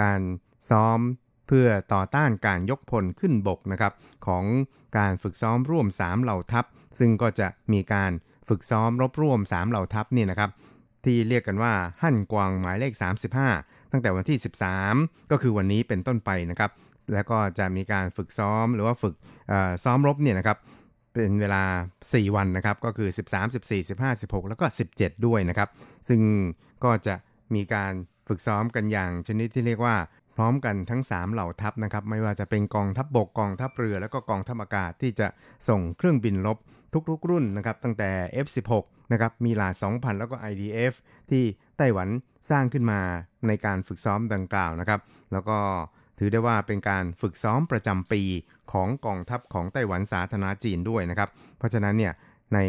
[0.01, 0.21] การ
[0.69, 0.99] ซ้อม
[1.47, 3.93] เพื่อต่อต้านการยกพลขึ้นบกนะครับ
[4.27, 4.43] ของ
[4.97, 6.65] การฝึกซ้อมร่วม 3 เหล่าทัพ
[6.99, 8.11] ซึ่งก็จะมีการ
[8.49, 10.49] ฝึกซ้อมรบร่วม 3 เหล่าทัพนี่นะครับ
[11.05, 12.93] ที่เรียกกันว่าหั่นกวางหมายเลข
[13.41, 14.37] 35 ตั้งแต่วันที่
[14.83, 16.71] 13 ก็คือวันนี้เป็นต้นไปนะครับ
[17.13, 19.15] แล้วก็จะมีการฝึกซ้อมหรือว่าฝึก
[19.83, 20.57] ซ้อมรบเนี่ยนะครับ
[21.13, 21.63] เป็นเวลา
[22.01, 25.69] 4 วันนะครับ ก็คือ 13 14 15 16 แล้วก็ 17 ด้วยนะครับ
[26.09, 26.21] ซึ่ง
[26.83, 27.15] ก็จะ
[27.55, 27.93] มีการ
[28.27, 29.95] ฝึกซ้อมกันอย่างชนิดที่เรียกว่า
[30.35, 35.27] พร้อมกันทั้ง 3 เหล่าทัพนะครับ ไม่ว่าจะเป็นกองทัพบบกกองทัพเรือ แล้วก็กองทัพอากาศที่จะ
[35.69, 36.57] ส่งเครื่องบินลบ
[37.09, 38.09] ทุกๆ รุ่นนะครับ ตั้งแต่
[38.45, 38.71] F16
[39.11, 40.93] นะครับมีลา2,000 แล้วก็ IDF
[41.29, 41.43] ที่
[41.77, 42.07] ไต้หวัน
[42.49, 42.99] สร้างขึ้นมา
[43.47, 44.99] ในการฝึกซ้อมดังกล่าวนะครับ
[45.33, 45.57] แล้วก็
[46.17, 48.21] ถือได้ว่าเป็นการฝึกซ้อมประจำปี
[48.71, 52.13] ของกองทัพของไต้หวันสาธารณจีนด้วยนะครับ เพราะฉะนั้นเนี่ย
[52.53, 52.59] ใน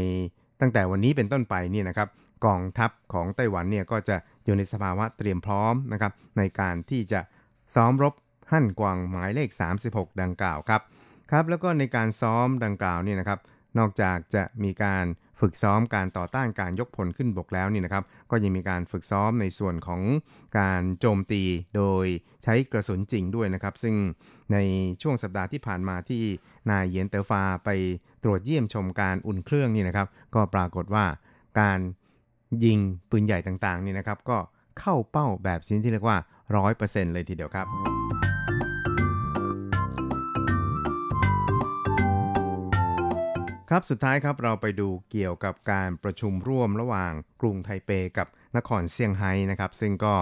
[0.61, 2.09] ตั้งแต่วันนี้เป็นต้นไปเนี่ยนะครับ
[2.47, 7.21] กองทัพของไต้หวันเนี่ยก็จะอยู่ในสภาวะเตรียมพร้อมนะครับในการที่จะ
[7.75, 8.15] ซ้อมรบ
[8.53, 9.51] หั่นกวางหมายเลข
[9.87, 10.83] 36 ดังกล่าวครับ
[11.31, 13.41] ครับแล้วก็ในการซ้อมดังกล่าวนี่นะครับ
[13.79, 15.05] นอกจากจะมีการ
[15.41, 20.03] ฝึกซ้อมการต่อต้านการยกพลขึ้นบกแล้วนี่นะครับ ก็ยังมีการฝึกซ้อมในส่วนของ
[20.59, 21.43] การโจมตี
[21.77, 22.07] โดย
[22.45, 23.95] ใช้กระสุนจริงด้วยนะครับ ซึ่ง
[24.53, 24.59] ใน
[25.03, 26.23] ช่วงสัปดาห์ที่ผ่านมาที่
[26.71, 27.71] นายเยนเตอร์ฟาไป
[28.25, 31.05] ตรวจเยี่ยมชมการอุ่นเครื่องนี่นะครับ ก็ปรากฏว่า
[31.61, 31.79] การ
[32.65, 32.79] ยิง
[33.11, 34.39] ปืนใหญ่ต่างๆนี่นะครับ ก็
[34.81, 36.19] เข้าเป้าแบบชนิดที่เรียกว่า
[36.67, 37.67] 100%เลยทีเดียวครับ
[43.71, 50.15] ครับสุดท้ายครับเราไปดูเกี่ยวกับการประชุมร่วมระหว่างกรุงไทเปกับนครเซี่ยงไฮ้นะครับ ซึ่งก็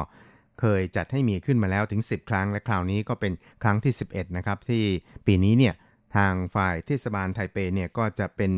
[0.61, 3.32] เคยจัดให้มีขึ้นมาแล้วถึง 10 ครั้ง และคราวนี้ก็เป็น
[3.62, 4.84] ครั้งที่ 11 นะครับ ที่
[5.26, 5.74] ปีนี้เนี่ย
[6.16, 8.53] ทางฝ่ายเทศบาลไทเปเนี่ยก็จะเป็น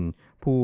[0.45, 0.61] ผู้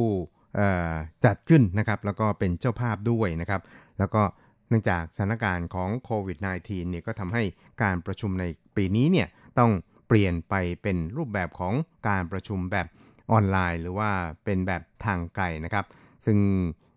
[1.25, 3.61] จัดขึ้นนะครับ แล้วก็เป็นเจ้าภาพด้วยนะครับ
[3.99, 4.23] แล้วก็
[4.68, 7.43] เนื่องจากสถานการณ์ของโควิด -19 เนี่ยก็ทำให้
[7.83, 8.45] การประชุมใน
[8.77, 9.70] ปีนี้เนี่ยต้อง
[10.09, 11.75] เปลี่ยนไปเป็นรูปแบบของ
[12.09, 12.87] การประชุมแบบ
[13.33, 14.11] ออนไลน์ หรือว่า
[14.45, 15.85] เป็นแบบทางไกลนะครับ
[16.26, 16.39] ซึ่ง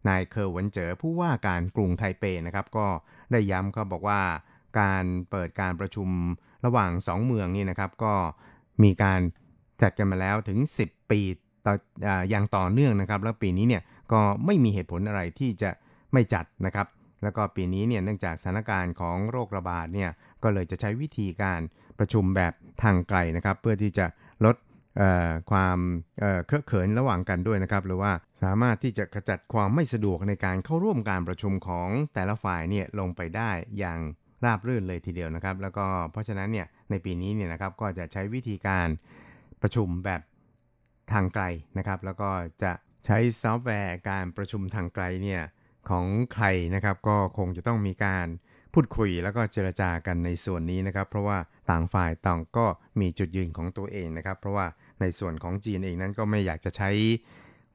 [0.08, 2.88] นายเคอร์วันเจอผู้ว่าการกรุงไทเปนะครับก็
[3.32, 4.22] ได้ย้ำก็บอกว่า
[4.80, 6.10] การเปิดการประชุม
[6.66, 8.14] ระหว่าง 2 เมืองนี่นะครับ ก็
[8.84, 9.22] มีการ
[9.82, 11.22] จัดกันมาแล้วถึง 10 ปี
[11.66, 11.74] ต่อ
[12.30, 13.82] อย่างต่อเนื่องนะครับ แล้วปีนี้เนี่ย
[14.12, 15.72] ก็ไม่มีเหตุผลอะไรที่จะ
[16.14, 16.88] ไม่จัดนะครับ
[17.24, 20.10] แล้วก็ปีนี้เนี่ยเนื่องจากสถานการณ์ของโรคระบาดเนี่ย
[20.44, 21.62] ก็เลยจะใช้วิธีการ
[22.00, 24.06] ประชุมแบบทางไกลนะครับ เพื่อที่จะ
[24.46, 24.56] ลด
[25.52, 25.80] ความ
[26.48, 34.00] เคอะเขินระหว่างกันด้วยนะครับ หรือว่าสามารถที่จะขจัดความไม่สะดวกในการเข้าร่วมการประชุมของแต่ละฝ่ายเนี่ยลงไปได้อย่าง
[34.46, 38.88] ราบรื่นเลยทีเดียวนะครับ แล้วก็เพราะฉะนั้นเนี่ยในปีนี้เนี่ยนะครับก็จะใช้วิธีการ
[39.62, 40.22] ประชุมแบบ
[41.12, 41.44] ทางไกล
[41.78, 42.30] นะครับ แล้วก็
[42.64, 42.72] จะ
[43.06, 45.42] ใช้ซอฟต์แวร์การประชุมทางไกลเนี่ย
[45.90, 48.28] ของใครนะครับก็คงจะต้องมีการ
[48.74, 51.38] พูดคุยแล้วก็เจรจากันในส่วนนี้นะครับ เพราะว่า
[51.70, 52.66] ต่างฝ่ายต่างก็
[53.00, 54.66] มีจุดยืนของตัวเองนะครับ เพราะว่า
[55.02, 56.90] ในส่วนของจีนเองนั้นก็ไม่อยากจะใช้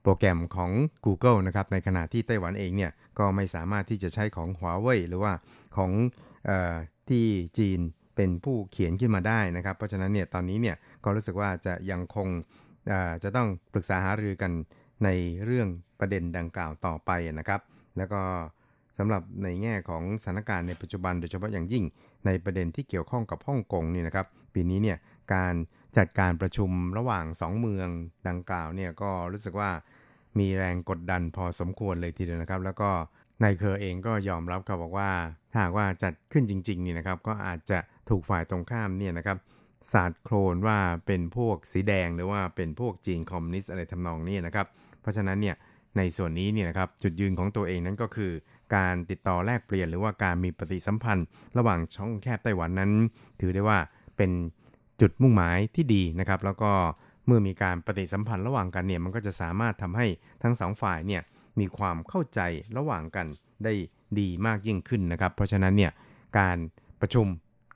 [0.02, 0.70] โปรแกรมของ
[1.06, 5.32] Google นะครับ ในขณะที่ไต้หวันเองเนี่ยก็ไม่สามารถที่จะใช้ของ Huawei หรือว่า
[5.76, 5.90] ของ
[6.48, 6.74] ออ
[7.10, 7.26] ที่
[7.58, 7.80] จีน
[8.16, 12.28] เป็นผู้เขียนขึ้นมาได้นะครับ เพราะฉะนั้นเนี่ยตอนนี้เนี่ยก็รู้สึกว่าจะยังคง
[13.22, 14.52] จะต้องปรึกษาหารือกัน
[15.04, 15.08] ใน
[15.44, 15.68] เรื่อง
[16.00, 17.60] ประเด็นดังกล่าวต่อไปนะครับ
[17.96, 18.22] แล้วก็
[19.02, 21.84] สำหรับในแง่ของสถานการณ์ในปัจจุบันโดยเฉพาะอย่างยิ่ง
[22.26, 24.98] ในประเด็นที่เกี่ยวข้องกับฮ่องกงนี่นะครับ ปีนี้เนี่ย
[25.34, 25.54] การ
[25.96, 27.88] จัดการประชุมระหว่าง 2 เมือง
[28.28, 29.70] ดังกล่าวเนี่ยก็รู้สึกว่า
[30.38, 32.90] มีแรงกดดันพอสมควรเลยทีเดียวนะครับ แล้วก็
[33.42, 35.10] นายเคอเองก็ยอมรับครับบอกว่า
[35.52, 37.78] ถ้าว่าจัดขึ้นจริงๆนี่นะครับ ก็อาจจะ
[38.08, 39.36] ถูกฝ่ายตรงข้ามเนี่ยนะครับ
[39.92, 44.66] สาดโครนว่าเป็นพวกสีแดงหรือว่าเป็นพวกจีนคอมมิวนิสต์อะไรทำนองนี้นะครับ
[45.00, 45.56] เพราะฉะนั้นเนี่ย
[45.98, 48.32] ในส่วนนี้เนี่ยนะครับจุดยืนของตัวเองนั้นก็คือ
[48.76, 51.26] การติดต่อแลกเปลี่ยน หรือว่าการมีปฏิสัมพันธ์
[51.58, 52.90] ระหว่างช่องแคบไต้หวันนั้น
[53.40, 53.78] ถือได้ว่า
[54.16, 54.30] เป็น
[55.00, 56.72] จุดมุ่งหมายที่ดีนะครับ แล้วก็
[57.26, 60.06] เมื่อมีการปฏิสัมพันธ์ระหว่างกันเนี่ยมันก็จะสามารถทำให้
[60.42, 61.22] ทั้งสองฝ่ายเนี่ย
[61.60, 62.40] มีความเข้าใจ
[62.76, 63.26] ระหว่างกัน
[63.64, 63.72] ได้
[64.18, 65.92] ดีมากยิ่งขึ้นนะครับ เพราะฉะนั้นเนี่ย
[66.38, 66.58] การ
[67.00, 67.26] ประชุม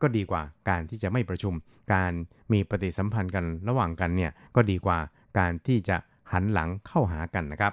[0.02, 1.54] ก็ดีกว่าการที่จะไม่ประชุม
[1.94, 2.12] การ
[2.52, 4.98] มีปฏิสัมพันธ์กันระหว่างกันเนี่ยก็ดีกว่า
[5.38, 5.96] การที่จะ
[6.32, 7.72] หันหลังเข้าหากันนะครับ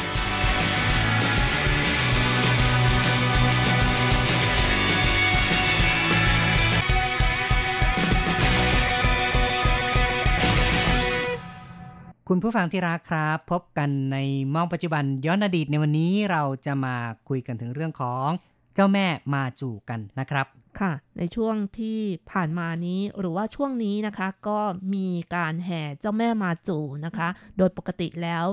[12.33, 14.17] คุณผู้ฟังที่รักครับ พบกันใน
[14.53, 16.95] มองปัจจุบันย้อนอดีตในวันนี้เราจะมา
[17.29, 18.27] คุยกันถึงเรื่องของ
[18.75, 20.47] เจ้าแม่มาจูกันนะครับ
[20.79, 21.99] ค่ะ ในช่วงที่
[22.31, 24.59] ผ่านมานี้หรือว่าช่วงนี้นะคะ ก็
[24.93, 27.27] มีการแห่เจ้าแม่มาจูนะคะ
[27.57, 28.45] โดยปกติแล้ว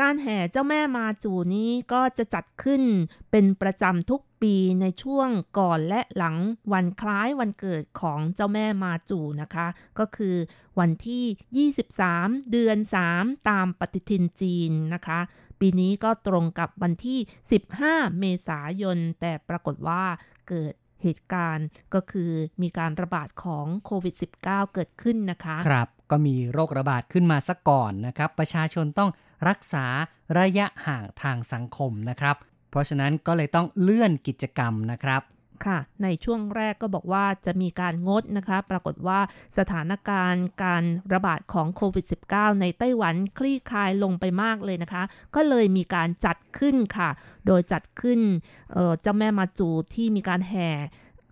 [0.00, 2.82] การแห่เจ้าแม่มาจูนี้ก็จะจัดขึ้น
[3.30, 5.28] เป็นประจำทุกปีในช่วง
[5.58, 6.36] ก่อนและหลัง
[6.72, 9.66] วันคล้ายวันเกิดของเจ้าแม่มาจูนะคะ
[9.98, 10.36] ก็คือ
[10.78, 11.68] วันที่
[12.08, 12.78] 23 เดือน
[13.12, 15.20] 3 ตามปฏิทินจีนนะคะ
[15.60, 17.18] ปีนี้ก็ตรงกับวันที่
[17.68, 20.02] 15 เมษายน แต่ปรากฏว่า
[20.48, 22.30] เกิดเหตุการณ์ก็คือ
[22.62, 24.14] มีการระบาดของโควิด
[24.44, 29.10] -19 เกิดขึ้นนะคะ ครับ ก็มีโรคระบาดขึ้นมาซะก่อนนะครับ ประชาชนต้อง
[29.48, 29.86] รักษา
[30.38, 32.36] ระยะห่างทางสังคมนะครับ
[32.70, 35.22] เพราะฉะนั้นก็เลยต้องเลื่อนกิจกรรมนะครับ
[35.66, 39.20] ค่ะ ในช่วงแรกก็บอกว่าจะมีการงดนะคะ ปรากฏว่า
[39.58, 45.02] สถานการณ์การระบาดของโควิด -19 ในไต้หวันคลี่คลายลงไปมากเลยนะคะ
[45.34, 47.10] ก็เลยมีการจัดขึ้นค่ะ
[47.46, 48.20] โดยจัดขึ้น
[48.72, 50.68] เอ่อเจ้าแม่มาจูที่มีการแห่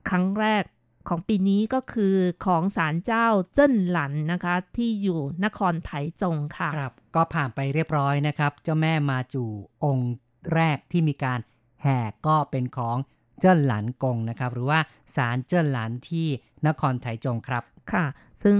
[0.08, 0.64] ครั้งแรก
[1.08, 5.90] ของปีนี้ก็คือของศาลเจ้าเจิ้นหลันนะคะ ที่อยู่นครไถ
[6.22, 9.44] จงค่ะครับ ก็ผ่านไปเรียบร้อยนะครับ เจ้าแม่มาจู
[9.84, 10.14] องค์
[10.54, 11.38] แรกที่มีการ
[11.82, 12.96] แห่ก็เป็นของ
[13.40, 14.80] เจิ้นหลันกงนะครับ หรือว่า
[15.16, 16.26] ศาลเจิ้นหลันที่
[16.66, 18.04] นครไถจงครับค่ะ
[18.42, 18.58] ซึ่ง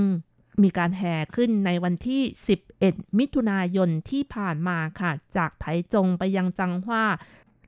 [0.62, 2.22] มีการแห่ขึ้นในวันที่
[2.70, 7.04] 11 มิถุนายนที่ผ่านมาค่ะ จากไถจงไปยังจังหว่า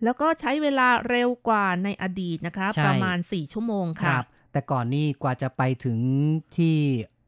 [0.04, 5.98] แล้วก็ใช้เวลาเร็วกว่าในอดีตนะคะใช่ประมาณ 4 ชั่วโมงคค่ะรับ แต่ก่อนนี่กว่าจะไปถึง
[6.56, 6.76] ที่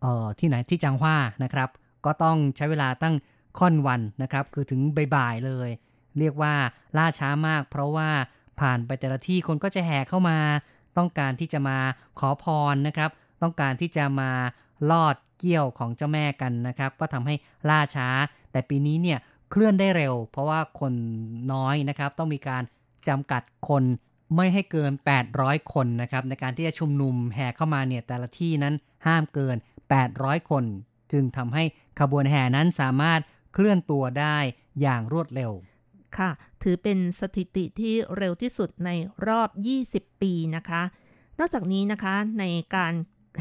[0.00, 1.68] เอ่อที่ไหนที่จังหว้านะครับ
[2.04, 3.14] ก็ต้องใช้เวลาตั้ง
[3.58, 4.80] ค่อนวันนะครับ คือถึง
[5.14, 5.68] บ่ายๆเลย
[6.18, 6.54] เรียกว่า
[6.96, 8.08] ล่าช้ามาก เพราะว่า
[8.60, 10.38] ผ่านไปแต่ละที่คนก็จะแห่เข้ามา
[10.98, 11.78] ต้องการที่จะมา
[12.18, 13.10] ขอพรนะครับ
[13.42, 14.30] ต้องการที่จะมา
[14.90, 17.34] ลอดเกี้ยวของเจ้าแม่กันนะครับ ก็ทำให้
[17.68, 18.08] ล่าช้า
[18.52, 19.18] แต่ปีนี้เนี่ย
[19.50, 20.92] เคลื่อนได้เร็ว เพราะว่าคน
[21.52, 22.62] น้อยนะครับ ต้องมีการ
[23.08, 23.84] จำกัดคน
[24.36, 24.92] ไม่ให้เกิน
[25.32, 28.74] 800 คนนะครับในการที่จะชุมนุมแห่เข้ามาเนี่ยแต่ละที่นั้น
[29.06, 29.56] ห้ามเกิน
[30.02, 30.64] 800 คน
[31.12, 31.64] จึงทำให้
[32.00, 33.20] ขบวนแห่นั้นสามารถ
[33.54, 34.38] เคลื่อนตัวได้
[34.80, 35.52] อย่างรวดเร็ว
[36.16, 36.30] ค่ะ
[36.62, 38.90] ถือเป็นสถิติที่เร็วที่สุดใน
[39.26, 39.48] รอบ
[39.88, 40.82] 20 ปีนะคะ
[41.38, 42.44] นอกจากนี้นะคะใน
[42.76, 42.92] การ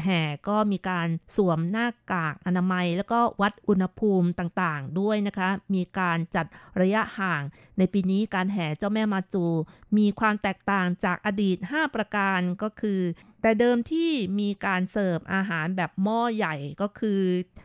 [0.02, 6.46] แห่ก็มีการสวมหน้ากากอนามัย แล้วก็วัดอุณหภูมิต่างๆ ด้วยนะคะ มีการจัด
[6.80, 7.42] ระยะห่าง
[7.78, 9.46] ในปีนี้การแห่เจ้าแม่มาจู
[9.98, 13.00] มีความแตกต่างจากอดีต 5 ประการก็คือ
[13.42, 17.20] แต่เดิมที่มีการเสิร์ฟอาหารแบบหม้อใหญ่ก็คือ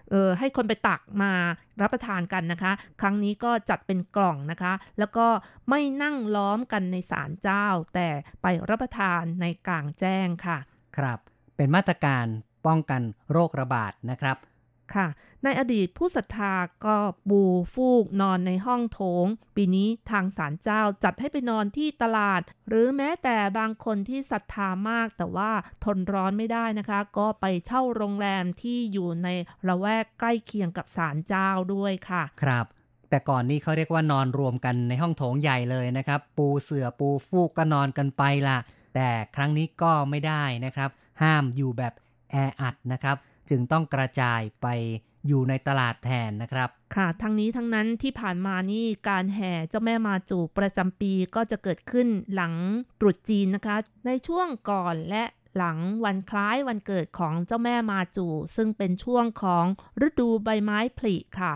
[0.09, 1.33] เออให้คนไปตักมา
[1.81, 2.71] รับประทานกันนะคะ
[3.01, 5.27] ครั้งนี้ก็จัดเป็นกล่องนะคะ แล้วก็
[5.69, 7.65] ไม่นั่งล้อมกันในศาลเจ้า
[7.95, 8.09] แต่
[8.41, 10.57] ไปรับประทานในกลางแจ้งค่ะ
[10.97, 11.19] ครับ
[11.57, 12.25] เป็นมาตรการ
[12.65, 13.01] ป้องกัน
[13.31, 14.37] โรคระบาดนะครับ
[14.95, 15.07] ค่ะ
[15.43, 16.53] ในอดีตผู้ศรัทธา
[16.85, 16.97] ก็
[17.29, 17.43] บู
[17.73, 25.51] ฟูกนอนในห้องโถง ปีนี้ทางศาลเจ้าจัดให้ไปนอนที่ตลาด หรือแม้แต่บางคนที่ศรัทธามากแต่ว่า
[25.83, 29.27] ทนร้อนไม่ได้นะคะ ก็ไปเช่าโรงแรมที่อยู่ใน
[29.67, 32.65] ละแวกใกล้เคียงกับศาลเจ้าด้วยค่ะ ครับ
[33.09, 38.57] แต่ก่อนนี้เขาเรียกว่านอนรวมกันในห้องโถงใหญ่เลยนะครับ ปูเสื่อปูฟูกก็นอนกันไปละ
[38.95, 40.89] แต่ครั้งนี้ก็ไม่ได้นะครับ
[41.21, 41.93] ห้ามอยู่แบบ
[42.31, 43.17] แออัดนะครับ
[43.49, 44.67] จึงต้องกระจายไป
[45.27, 52.53] อยู่ในตลาดแทนนะครับ ค่ะทั้งนี้ทั้งนั้นที่ผ่านมานี่การแห่เจ้าแม่มาจูประจำปีก็จะเกิดขึ้นหลัง
[52.99, 55.23] ตรุษจีนนะคะ ในช่วงก่อนและ
[55.57, 59.65] หลังวันคล้ายวันเกิดของเจ้าแม่มาจู ซึ่งเป็นช่วงของ
[60.07, 61.53] ฤดูใบไม้ผลิค่ะ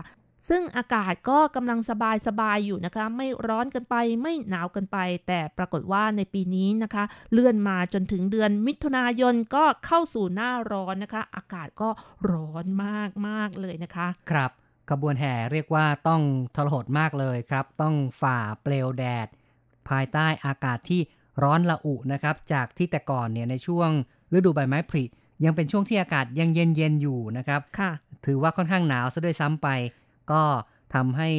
[0.48, 11.88] ซึ่งอากาศก็กำลังสบายสบายๆอยู่นะคะ ไม่ร้อนเกันไปไม่หนาวเกันไป แต่ปรากฏว่าในปีนี้นะคะ เลื่อนมาจนถึงเดือนมิถุนายนก็เข้าสู่หน้าร้อนนะคะ อากาศก็
[12.30, 14.50] ร้อนมากมากๆเลยนะคะ ครับ
[14.90, 16.22] ขบวนแห่เรียกว่าต้อง
[16.54, 19.28] ทรหดมากเลยครับ ต้องฝ่าเปลวแดด
[19.88, 21.00] ภายใต้อากาศที่
[21.42, 23.90] ร้อนละอุนะครับ จากที่แต่ก่อนเนี่ยในช่วง
[24.34, 25.04] ฤดูใบไม้ผลิ
[25.44, 27.90] ยังเป็นช่วงที่อากาศยังเย็นเย็นๆอยู่นะครับค่ะ
[28.26, 29.68] ถือว่าค่อนข้างหนาวซะด้วยซ้ำไป
[30.32, 30.42] ก็
[30.94, 31.30] ทำให้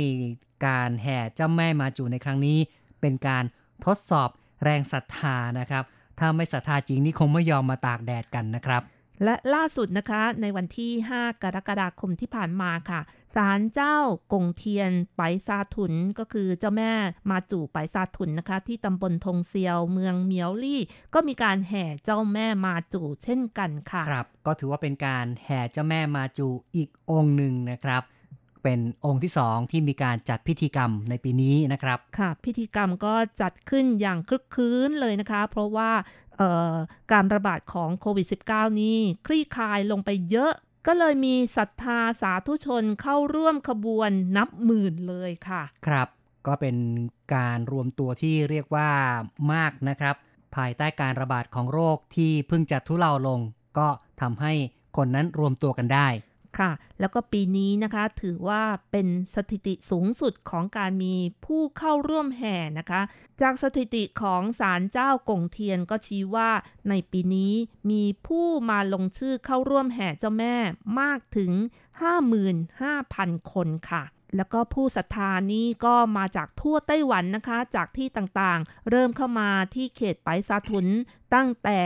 [0.65, 2.57] การแห่เจ้าแม่มาจูในครั้งนี้
[3.01, 3.43] เป็นการ
[3.85, 4.29] ทดสอบ
[4.63, 5.83] แรงศรัทธานะครับ
[6.19, 8.81] ถ้าไม่ศรัทธาจริงนี่คงไม่ยอมมาตากแดดกันนะครับ
[9.23, 13.01] และล่าสุดนะคะในวันที่ 5 กรกฎาคมที่ผ่านมาค่ะ
[13.35, 13.97] ศาลเจ้า
[14.33, 16.91] กงเทียนไปซาถุนก็คือเจ้าแม่
[17.31, 20.81] มาจู่ไปซาถุนนะคะ ที่ตำบลทงเซียวเมืองเมียวลี่
[21.13, 28.01] ก็มีการแห่เจ้าแม่มาจู่เช่นกันค่ะ ครับ ก็ถือว่าเป็นการแห่เจ้าแม่มาจูอีกองค์หนึ่งนะครับ
[28.63, 35.91] เป็นองค์ที่สองที่มีการจัดพิธีกรรมในปีนี้นะครับ ค่ะ พิธีกรรมก็จัดขึ้นอย่างคลึกคลื้นเลยนะคะ เพราะว่า
[37.11, 38.97] การระบาดของโควิด -19 นี้
[39.27, 40.51] คลี่คลายลงไปเยอะ
[40.87, 46.07] ก็เลยมีศรัทธาสาธุชนเข้าร่วมขบวนนับหมื่นเลยค่ะ ครับ
[46.47, 46.75] ก็เป็น
[47.35, 48.89] การรวมตัวที่เรียกว่า
[49.53, 50.15] มากนะครับ
[50.55, 53.39] ภายใต้การระบาดของโรคที่เพิ่งจะทุเลาลง
[53.77, 53.87] ก็
[54.21, 54.53] ทำให้
[54.97, 56.07] คนนั้นรวมตัวกันได้
[56.59, 63.01] ค่ะ แล้วก็ปีนี้นะคะถือว่าเป็นสถิติสูงสุดของการมีผู้เข้าร่วมแห่นะคะ
[63.41, 66.49] จากสถิติของศาลเจ้ากงเทียนก็ชี้ว่า
[66.89, 67.53] ในปีนี้
[67.91, 70.55] มีผู้มาลงชื่อเข้าร่วมแห่เจ้าแม่
[70.99, 71.51] มากถึง
[72.31, 74.03] 55,000 คนค่ะ
[74.35, 80.87] แล้วก็ผู้ศรัทธานี้ก็มาจากทั่วไต้หวันนะคะ จากที่ต่างๆ เริ่มเข้ามาที่เขตไปซาทุน
[81.35, 81.79] ตั้งแต่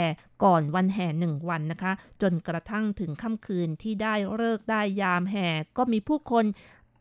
[0.44, 1.92] ก่อนวันแห่หนึ่งวันนะคะ
[2.22, 6.46] จนกระทั่งถึงค่ำคืนที่ได้เลิกได้ยามแห่ ก็มีผู้คน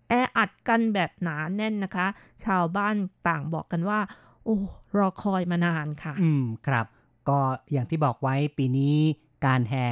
[0.09, 2.07] แออัดกันแบบหนาแน่นนะคะ
[2.44, 2.94] ชาวบ้าน
[3.28, 4.01] ต่างบอกกันว่า
[4.44, 4.59] โอ้
[4.99, 6.86] รอคอยมานานค่ะ อืมครับ
[7.28, 7.38] ก็
[7.72, 8.97] อย่างที่บอกไว้ปีนี้
[9.47, 9.88] การแห่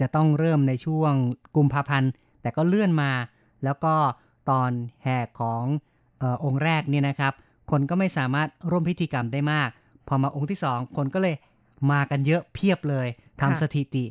[0.00, 1.12] จะต้องเริ่มในช่วง
[1.56, 2.10] กุมภาพันธ์
[2.42, 3.10] แต่ก็เลื่อนมา
[3.64, 3.94] แล้วก็
[4.50, 4.70] ตอน
[5.04, 5.64] แห่ของ
[6.22, 7.32] ออองค์แรกเนี่ยนะครับ
[7.70, 9.70] คนก็ไม่สามารถร่วมพิธีกรรมได้มาก
[10.08, 11.36] พอมาองค์ที่สองคนก็เลย
[11.92, 13.06] มากันเยอะเพียบเลย
[13.40, 14.04] ทำสถิติ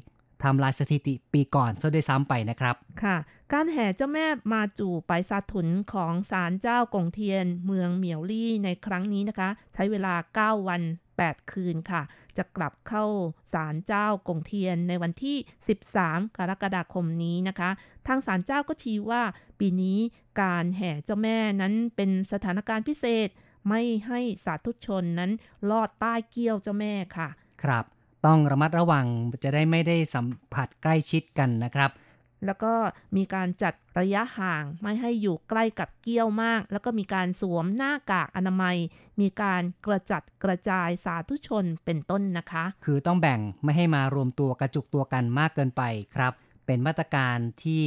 [0.43, 3.17] ทำลายสถิติปีก่อนซะด้วยซ้ำไปนะครับ ค่ะ
[3.53, 10.13] การแห่เจ้าแม่มาจู่ไปซาถุนของศาลเจ้ากงเทียน เมืองเหมียวลี่ในครั้งนี้นะคะ ใช้เวลา
[10.59, 10.81] 9 วัน
[11.17, 12.01] 8 คืนค่ะ
[12.37, 13.05] จะกลับเข้า
[13.53, 15.37] ศาลเจ้ากงเทียนในวันที่
[15.85, 17.69] 13 กรกฎาคมนี้นะคะ
[18.07, 19.23] ทางศาลเจ้าก็ชี้ว่า
[19.59, 19.97] ปีนี้
[20.41, 23.29] การแห่เจ้าแม่นั้นเป็นสถานการณ์พิเศษ
[23.69, 25.31] ไม่ให้สาธุชนนั้น
[25.69, 27.29] ลอดใต้เกี้ยวเจ้าแม่ค่ะ
[27.63, 27.85] ครับ
[28.25, 29.05] ต้องระมัดระวัง
[29.43, 31.91] จะได้ไม่ได้สัมผัสใกล้ชิดกันนะครับ
[32.45, 32.73] แล้วก็
[33.17, 38.77] มีการจัดระยะห่างไม่ให้อยู่ใกล้กับเกี้ยวมาก แล้วก็มีการสวมหน้ากากอนามัย
[39.21, 45.83] มีการกระจัดกระจายสาธุชนเป็นต้นนะคะ คือต้องแบ่งไม่ให้มารวมตัวกระจุกตัวกันมากเกินไป
[46.15, 46.33] ครับ
[46.65, 47.81] เป็นมาตรการที่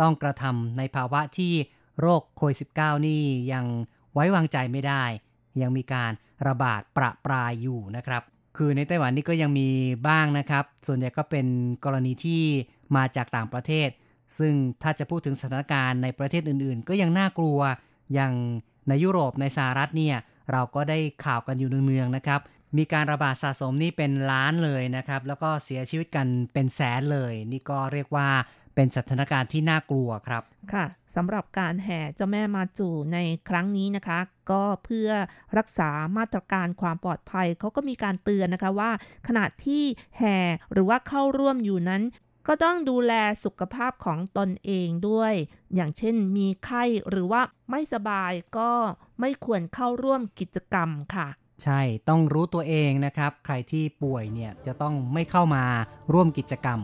[0.00, 1.52] ต้องกระทำในภาวะที่
[2.00, 3.22] โรคโควิด -19 นี่
[3.52, 3.64] ยัง
[4.12, 5.04] ไว้วางใจไม่ได้
[5.60, 6.12] ยังมีการ
[6.46, 8.22] ระบาดประปรายอยู่นะครับ
[8.56, 9.68] คือในไต้หวันนี่ก็ยังมี
[10.08, 11.46] บ้างนะครับ ส่วนใหญ่ก็เป็น
[11.84, 12.42] กรณีที่
[12.96, 13.88] มาจากต่างประเทศ
[14.38, 14.52] ซึ่ง
[14.82, 17.58] ถ้าจะพูดถึงสถานการณ์ในประเทศอื่นๆ ก็ยังน่ากลัว
[18.14, 18.32] อย่าง
[18.88, 20.16] ในยุโรปในสหรัฐเนี่ย
[20.52, 22.40] เราก็ได้ข่าวกันอยู่เนืองๆนะครับ
[22.76, 28.28] มีการระบาดสะสมนี่เป็นล้านเลยนะครับ แล้วก็เสียชีวิตกันเป็นแสนเลย นี่ก็เรียกว่า
[28.76, 33.18] เป็นสถานการณ์ที่น่ากลัวครับ ค่ะสำหรับการแห่เจ้าแม่มาจู่ใน
[33.48, 34.18] ครั้งนี้นะคะ
[34.50, 35.10] ก็เพื่อ
[35.58, 38.90] รักษามาตรการความปลอดภัยเขาก็มีการเตือนนะคะว่า
[39.26, 39.84] ขณะที่
[40.18, 40.38] แห่
[40.72, 42.02] หรือว่าเข้าร่วมอยู่นั้น
[42.46, 43.12] ก็ต้องดูแล
[43.44, 45.32] สุขภาพของตนเองด้วย
[45.74, 48.70] อย่างเช่นมีไข้หรือว่าไม่สบายก็
[49.20, 51.28] ไม่ควรเข้าร่วมกิจกรรมค่ะ
[51.62, 55.64] ใช่ ต้องรู้ตัวเองนะครับ ใครที่ป่วยเนี่ยจะต้องไม่เข้ามา
[56.12, 56.80] ร่วมกิจกรรม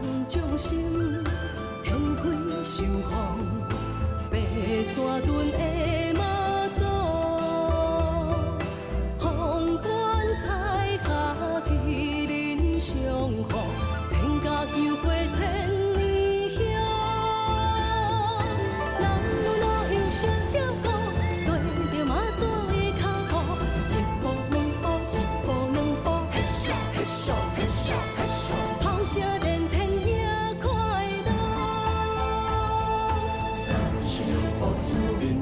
[0.00, 1.22] 人将心，
[1.84, 2.22] 天开
[2.64, 3.12] 受风，
[4.30, 4.36] 爬
[4.84, 6.01] 山遁的。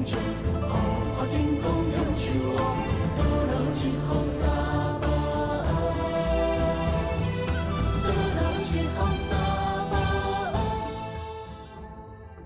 [0.00, 0.18] 民众，
[0.70, 0.74] 好
[1.16, 2.58] 好叮当扬手望，
[3.18, 3.20] 多
[3.52, 4.40] 劳七好三
[5.04, 5.06] 八
[8.04, 8.08] 多
[8.38, 8.98] 劳七好
[9.28, 9.30] 三
[9.92, 9.94] 八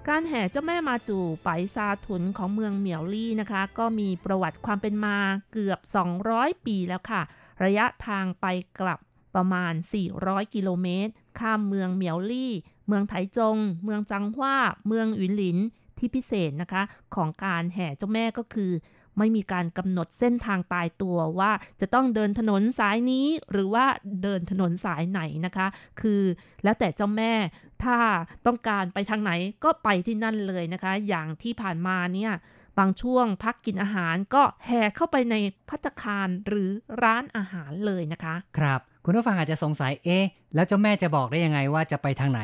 [0.09, 5.16] การแห่เจ้าแม่มาจู่ไปซาถุนของเมืองเหมียวลี่นะคะ ก็มีประวัติความเป็นมา
[5.53, 5.78] เกือบ
[6.22, 7.22] 200 ปีแล้วค่ะ
[7.64, 8.47] ระยะทางไป
[8.81, 8.99] กลับ
[9.35, 9.72] ประมาณ
[10.14, 12.53] 400 กิโลเมตร ข้ามเมืองเหมียวลี่
[12.87, 14.57] เมืองไถจง เมืองจังหว้า
[14.87, 15.59] เมืองหวินหลิน
[16.00, 16.84] ที่พิเศษนะคะ
[17.16, 18.72] ของการแห่เจ้าแม่ก็คือ
[19.18, 23.86] ไม่มีการกำหนดเส้นทางตายตัวว่าจะต้องเดินถนนสายนี้หรือว่า
[24.24, 25.68] เดินถนนสายไหนนะคะ
[26.02, 26.22] คือ
[26.64, 27.34] แล้วแต่เจ้าแม่
[27.84, 27.98] ถ้า
[28.46, 29.32] ต้องการไปทางไหน
[29.64, 32.32] ก็ไปที่นั่นเลยนะคะ อย่างที่ผ่านมาเนี่ย
[32.80, 35.36] บางช่วงพักกินอาหารก็แห่เข้าไปใน
[35.70, 36.70] พัตคารหรือ
[37.04, 40.26] ร้านอาหารเลยนะคะ ครับ คุณผู้ฟังอาจจะสงสัยเอ๊ะ
[40.56, 42.41] แล้วเจ้าแม่จะบอกได้ยังไงว่าจะไปทางไหน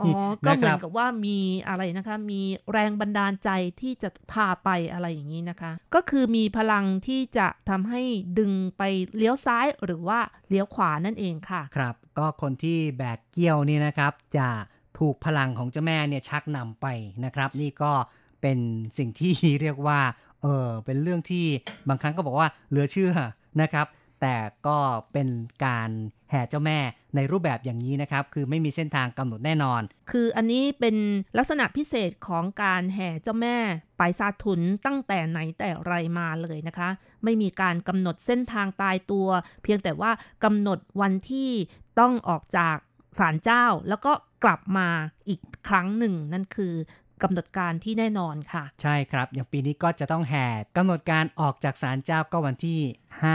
[0.00, 0.08] อ๋อ
[0.46, 1.38] ก็เหมือนะนครับกับว่ามี
[1.68, 2.40] อะไรนะคะ มี
[2.72, 8.02] แรงบันดาลใจที่จะพาไปอะไรอย่างนี้นะคะ ก็คือมีพลังที่จะทำให้
[8.38, 8.82] ดึงไป
[9.16, 14.48] เลี้ยวซ้ายหรือว่าเลี้ยวขวานั่นเองค่ะ ครับ ก็คนที่แบกเกี้ยวนี่นะครับจะ
[14.98, 16.86] ถูกพลังของเจ้าแม่เนี่ยชักนำไป
[17.24, 17.92] นะครับ นี่ก็
[18.42, 18.58] เป็น
[18.98, 19.32] สิ่งที่
[19.62, 20.00] เรียกว่า
[20.42, 21.46] เออเป็นเรื่องที่
[21.88, 23.12] บางครั้งก็บอกว่าเหลือเชื่อ
[23.62, 23.86] นะครับ
[24.20, 24.78] แต่ก็
[25.12, 25.28] เป็น
[25.64, 25.90] การ
[26.30, 26.78] แห่เจ้าแม่
[27.16, 30.96] ในรูปแบบอย่างนี้นะครับ คือไม่มีเส้นทางกำหนดแน่นอน คืออันนี้เป็น
[31.38, 33.56] ลักษณะพิเศษของการแห่เจ้าแม่
[33.98, 36.88] ไปซาถุนตั้งแต่ไหนแต่ไรมาเลยนะคะ
[37.24, 39.28] ไม่มีการกำหนดเส้นทางตายตัว
[39.62, 40.10] เพียงแต่ว่า
[40.44, 41.50] กำหนดวันที่
[42.00, 42.76] ต้องออกจาก
[43.18, 44.12] ศาลเจ้า แล้วก็
[44.44, 44.88] กลับมา
[45.28, 46.74] อีกครั้งหนึ่ง นั่นคือ
[47.22, 50.46] กำหนดการที่แน่นอนค่ะ ใช่ครับ อย่างปีนี้ก็จะต้องแห่
[50.76, 52.80] กำหนดการออกจากศาลเจ้าก็วันที่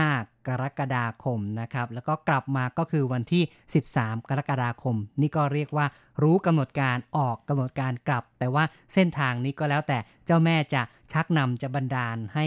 [0.05, 3.43] 5 กรกฎาคมนะครับ แล้วก็กลับมาก็คือวันที่
[3.86, 5.86] 13 กรกฎาคม นี่ก็เรียกว่า
[6.24, 10.82] รู้กำหนดการออกกำหนดการกลับ แต่ว่าเส้นทางนี้ก็แล้วแต่เจ้าแม่จะ
[11.12, 12.46] ชักนำจะบันดาลให้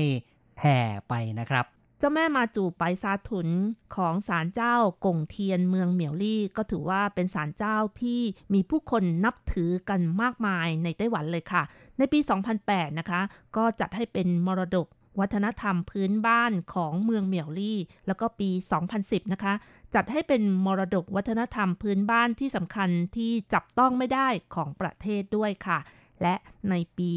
[0.61, 0.79] แห่
[1.09, 1.67] ไปนะครับ
[2.01, 3.49] เจ้าแม่มาจูไปซาถุน
[3.97, 4.75] ของศาลเจ้า
[5.05, 8.21] กงเทียนเมืองเหมียวลี่ ก็ถือว่าเป็นศาลเจ้าที่
[8.55, 11.63] มีผู้คนนับถือกันมากมายในไต้หวันเลยค่ะ
[11.99, 12.19] ในปี
[12.59, 13.21] 2008 นะคะ
[13.57, 14.87] ก็จัดให้เป็นมรดก
[15.21, 18.51] วัฒนธรรมพื้นบ้านของเมืองเหมียวลี่ แล้วก็ปี
[18.91, 19.55] 2010 นะคะ
[19.95, 25.79] จัดให้เป็นมรดกวัฒนธรรมพื้นบ้านที่สำคัญที่จับต้องไม่ได้ของประเทศด้วยค่ะ
[26.23, 26.35] และ
[26.71, 27.11] ในปี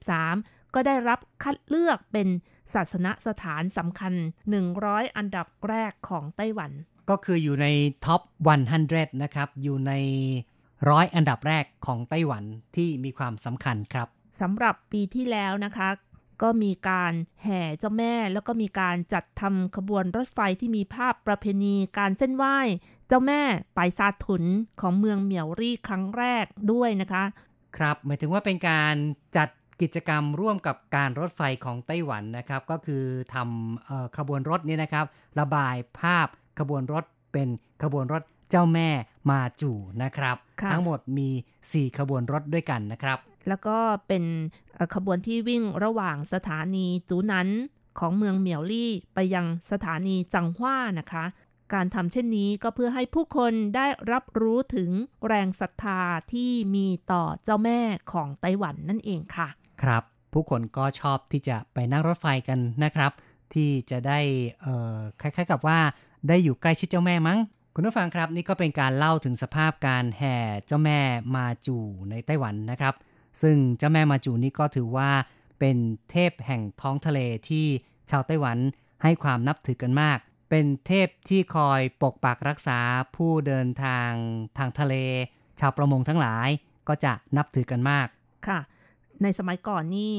[0.00, 2.28] 2013 ก็ได้รับคัดเลือกเป็น
[2.74, 4.14] ศาสนสถานสำคัญ
[4.64, 6.70] 100 อันดับแรกของไต้หวัน
[7.10, 7.66] ก็คืออยู่ใน
[8.04, 8.20] top
[8.72, 9.92] 100 นะครับ อยู่ใน
[10.90, 12.44] ร้อยอันดับแรกของไต้หวัน
[12.76, 14.08] ที่มีความสำคัญครับ
[14.40, 15.88] สำหรับปีที่แล้วนะคะ
[16.42, 17.12] ก็มีการ
[17.42, 22.58] แห่เจ้าแม่ แล้วก็มีการจัดทำขบวนรถไฟที่มีภาพประเพณีการเซ่นไหว้
[23.08, 23.42] เจ้าแม่
[23.74, 24.44] ไปซาถุน
[24.80, 27.24] ของเมืองเหมียวรี่ครั้งแรกด้วยนะคะ
[27.76, 28.94] ครับหมายถึงว่าเป็นการ
[29.36, 29.48] จัด
[29.82, 33.04] กิจกรรมร่วมกับการรถไฟของไต้หวันนะครับ ก็คือ
[33.34, 35.06] ทำเอ่อขบวนรถนี่นะครับ
[35.40, 36.28] ระบายภาพ
[36.58, 37.48] ขบวนรถเป็น
[37.82, 38.88] ขบวนรถเจ้าแม่
[39.30, 41.28] มาจู่นะครับค่ะทั้งหมดมี
[41.62, 43.18] 4 ขบวนรถด้วยกันนะครับ
[43.48, 43.76] แล้วก็
[44.08, 44.24] เป็น
[44.94, 47.48] ขบวนที่วิ่งระหว่างสถานีจูนัน
[47.98, 51.24] ของเมืองเหมียวลี่ไปยังสถานีจังหว้านะคะ
[51.74, 54.90] การทำเช่นนี้ก็เพื่อให้ผู้คนได้รับรู้ถึง
[55.26, 56.00] แรงศรัทธา
[56.32, 57.80] ที่มีต่อเจ้าแม่
[58.12, 59.48] ของไต้หวันนั่นเองค่ะ
[59.82, 63.12] ครับ ผู้คนก็ชอบที่จะไปนั่งรถไฟกันนะครับ
[63.54, 64.20] ที่จะได้
[65.20, 65.78] คล้ายๆกับว่า
[66.28, 67.38] ได้อยู่ใกล้ชิดเจ้าแม่มั้ง
[67.74, 70.36] คุณผู้ฟังครับ นี่ก็เป็นการเล่าถึงสภาพการแห่
[70.66, 70.98] เจ้าแม่
[71.36, 71.76] มาจู
[72.10, 72.94] ในไต้หวันนะครับ
[73.42, 75.10] ซึ่งเจ้าแม่มาจูนี่ก็ถือว่า
[75.58, 75.76] เป็น
[76.10, 77.66] เทพแห่งท้องทะเลที่
[78.10, 78.58] ชาวไต้หวัน
[79.02, 80.18] ให้ความนับถือกันมาก
[80.50, 82.78] เป็นเทพที่คอยปกปักรักษา
[83.16, 84.10] ผู้เดินทาง
[84.58, 84.94] ทางทะเล
[85.60, 86.48] ชาวประมงทั้งหลาย
[86.88, 88.08] ก็จะนับถือกันมาก
[88.46, 88.58] ค่ะ
[89.22, 90.14] ในสมัยก่อนนี่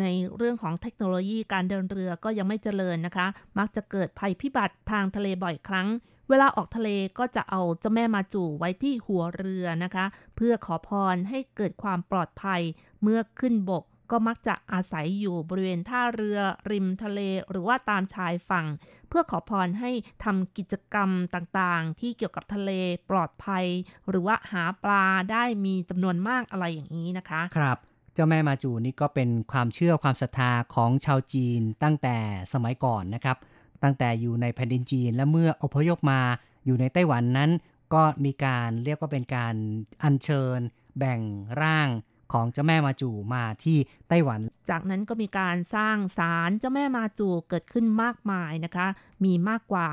[0.00, 0.06] ใน
[0.36, 3.26] เรื่องของเทคโนโลยีการเดินเรือก็ยังไม่เจริญนะคะ
[3.58, 5.88] มักจะเกิดภัยพิบัติทางทะเลบ่อยครั้ง
[6.30, 10.06] เวลาออกทะเลก็จะเอาเจ้าแม่มาจูไว้ที่หัวเรือนะคะ
[10.36, 12.60] เพื่อขอพรให้เกิดความปลอดภัย
[13.02, 16.38] เมื่อขึ้นบกก็มักจะอาศัยอยู่บริเวณท่าเรือ
[16.70, 17.20] ริมทะเล
[17.50, 18.66] หรือว่าตามชายฝั่ง
[19.08, 19.90] เพื่อขอพรให้
[20.24, 22.70] ทำกิจกรรมต่างๆ ที่เกี่ยวกับทะเล
[23.10, 23.64] ปลอดภัย
[24.08, 27.78] หรือว่าหาปลาได้มีจำนวนมากอะไรอย่างนี้นะคะ ครับ
[28.14, 32.16] เจ้าแม่มาจูนี่ก็เป็นความเชื่อความศรัทธาของชาวจีนตั้งแต่
[32.52, 33.36] สมัยก่อนนะครับ
[33.82, 36.20] ตั้งแต่อยู่ในแผ่นดินจีน และเมื่ออพยพมา
[36.66, 37.50] อยู่ในไต้หวันนั้น
[37.94, 39.54] ก็มีการเรียกว่าเป็นการ
[40.02, 40.58] อัญเชิญ
[40.98, 41.20] แบ่ง
[41.62, 41.88] ร่าง
[42.32, 43.78] ของเจ้าแม่มาจูมาที่
[44.08, 48.86] ไต้หวัน จากนั้นก็มีการสร้างศาลเจ้าแม่มาจูเกิดขึ้นมากมายนะคะ
[49.24, 49.86] มีมากกว่า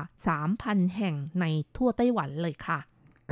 [0.46, 1.44] 3,000 แห่งใน
[1.76, 2.78] ทั่วไต้หวันเลยค่ะ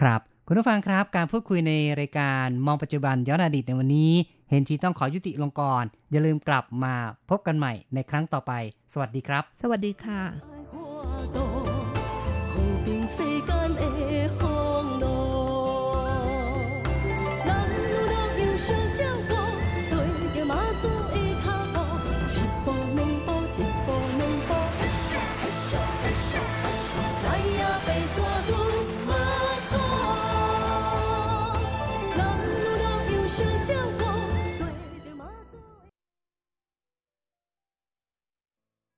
[0.01, 4.13] ครับ คุณผู้ฟังครับ การพูดคุยในรายการมองปัจจุบันย้อนอดีตในวันนี้
[4.51, 6.95] เห็นทีต้องขอยุติลงก่อน อย่าลืมกลับมา
[7.31, 8.53] พบกันใหม่ในครั้งต่อไป
[8.93, 10.21] สวัสดีครับ สวัสดีค่ะ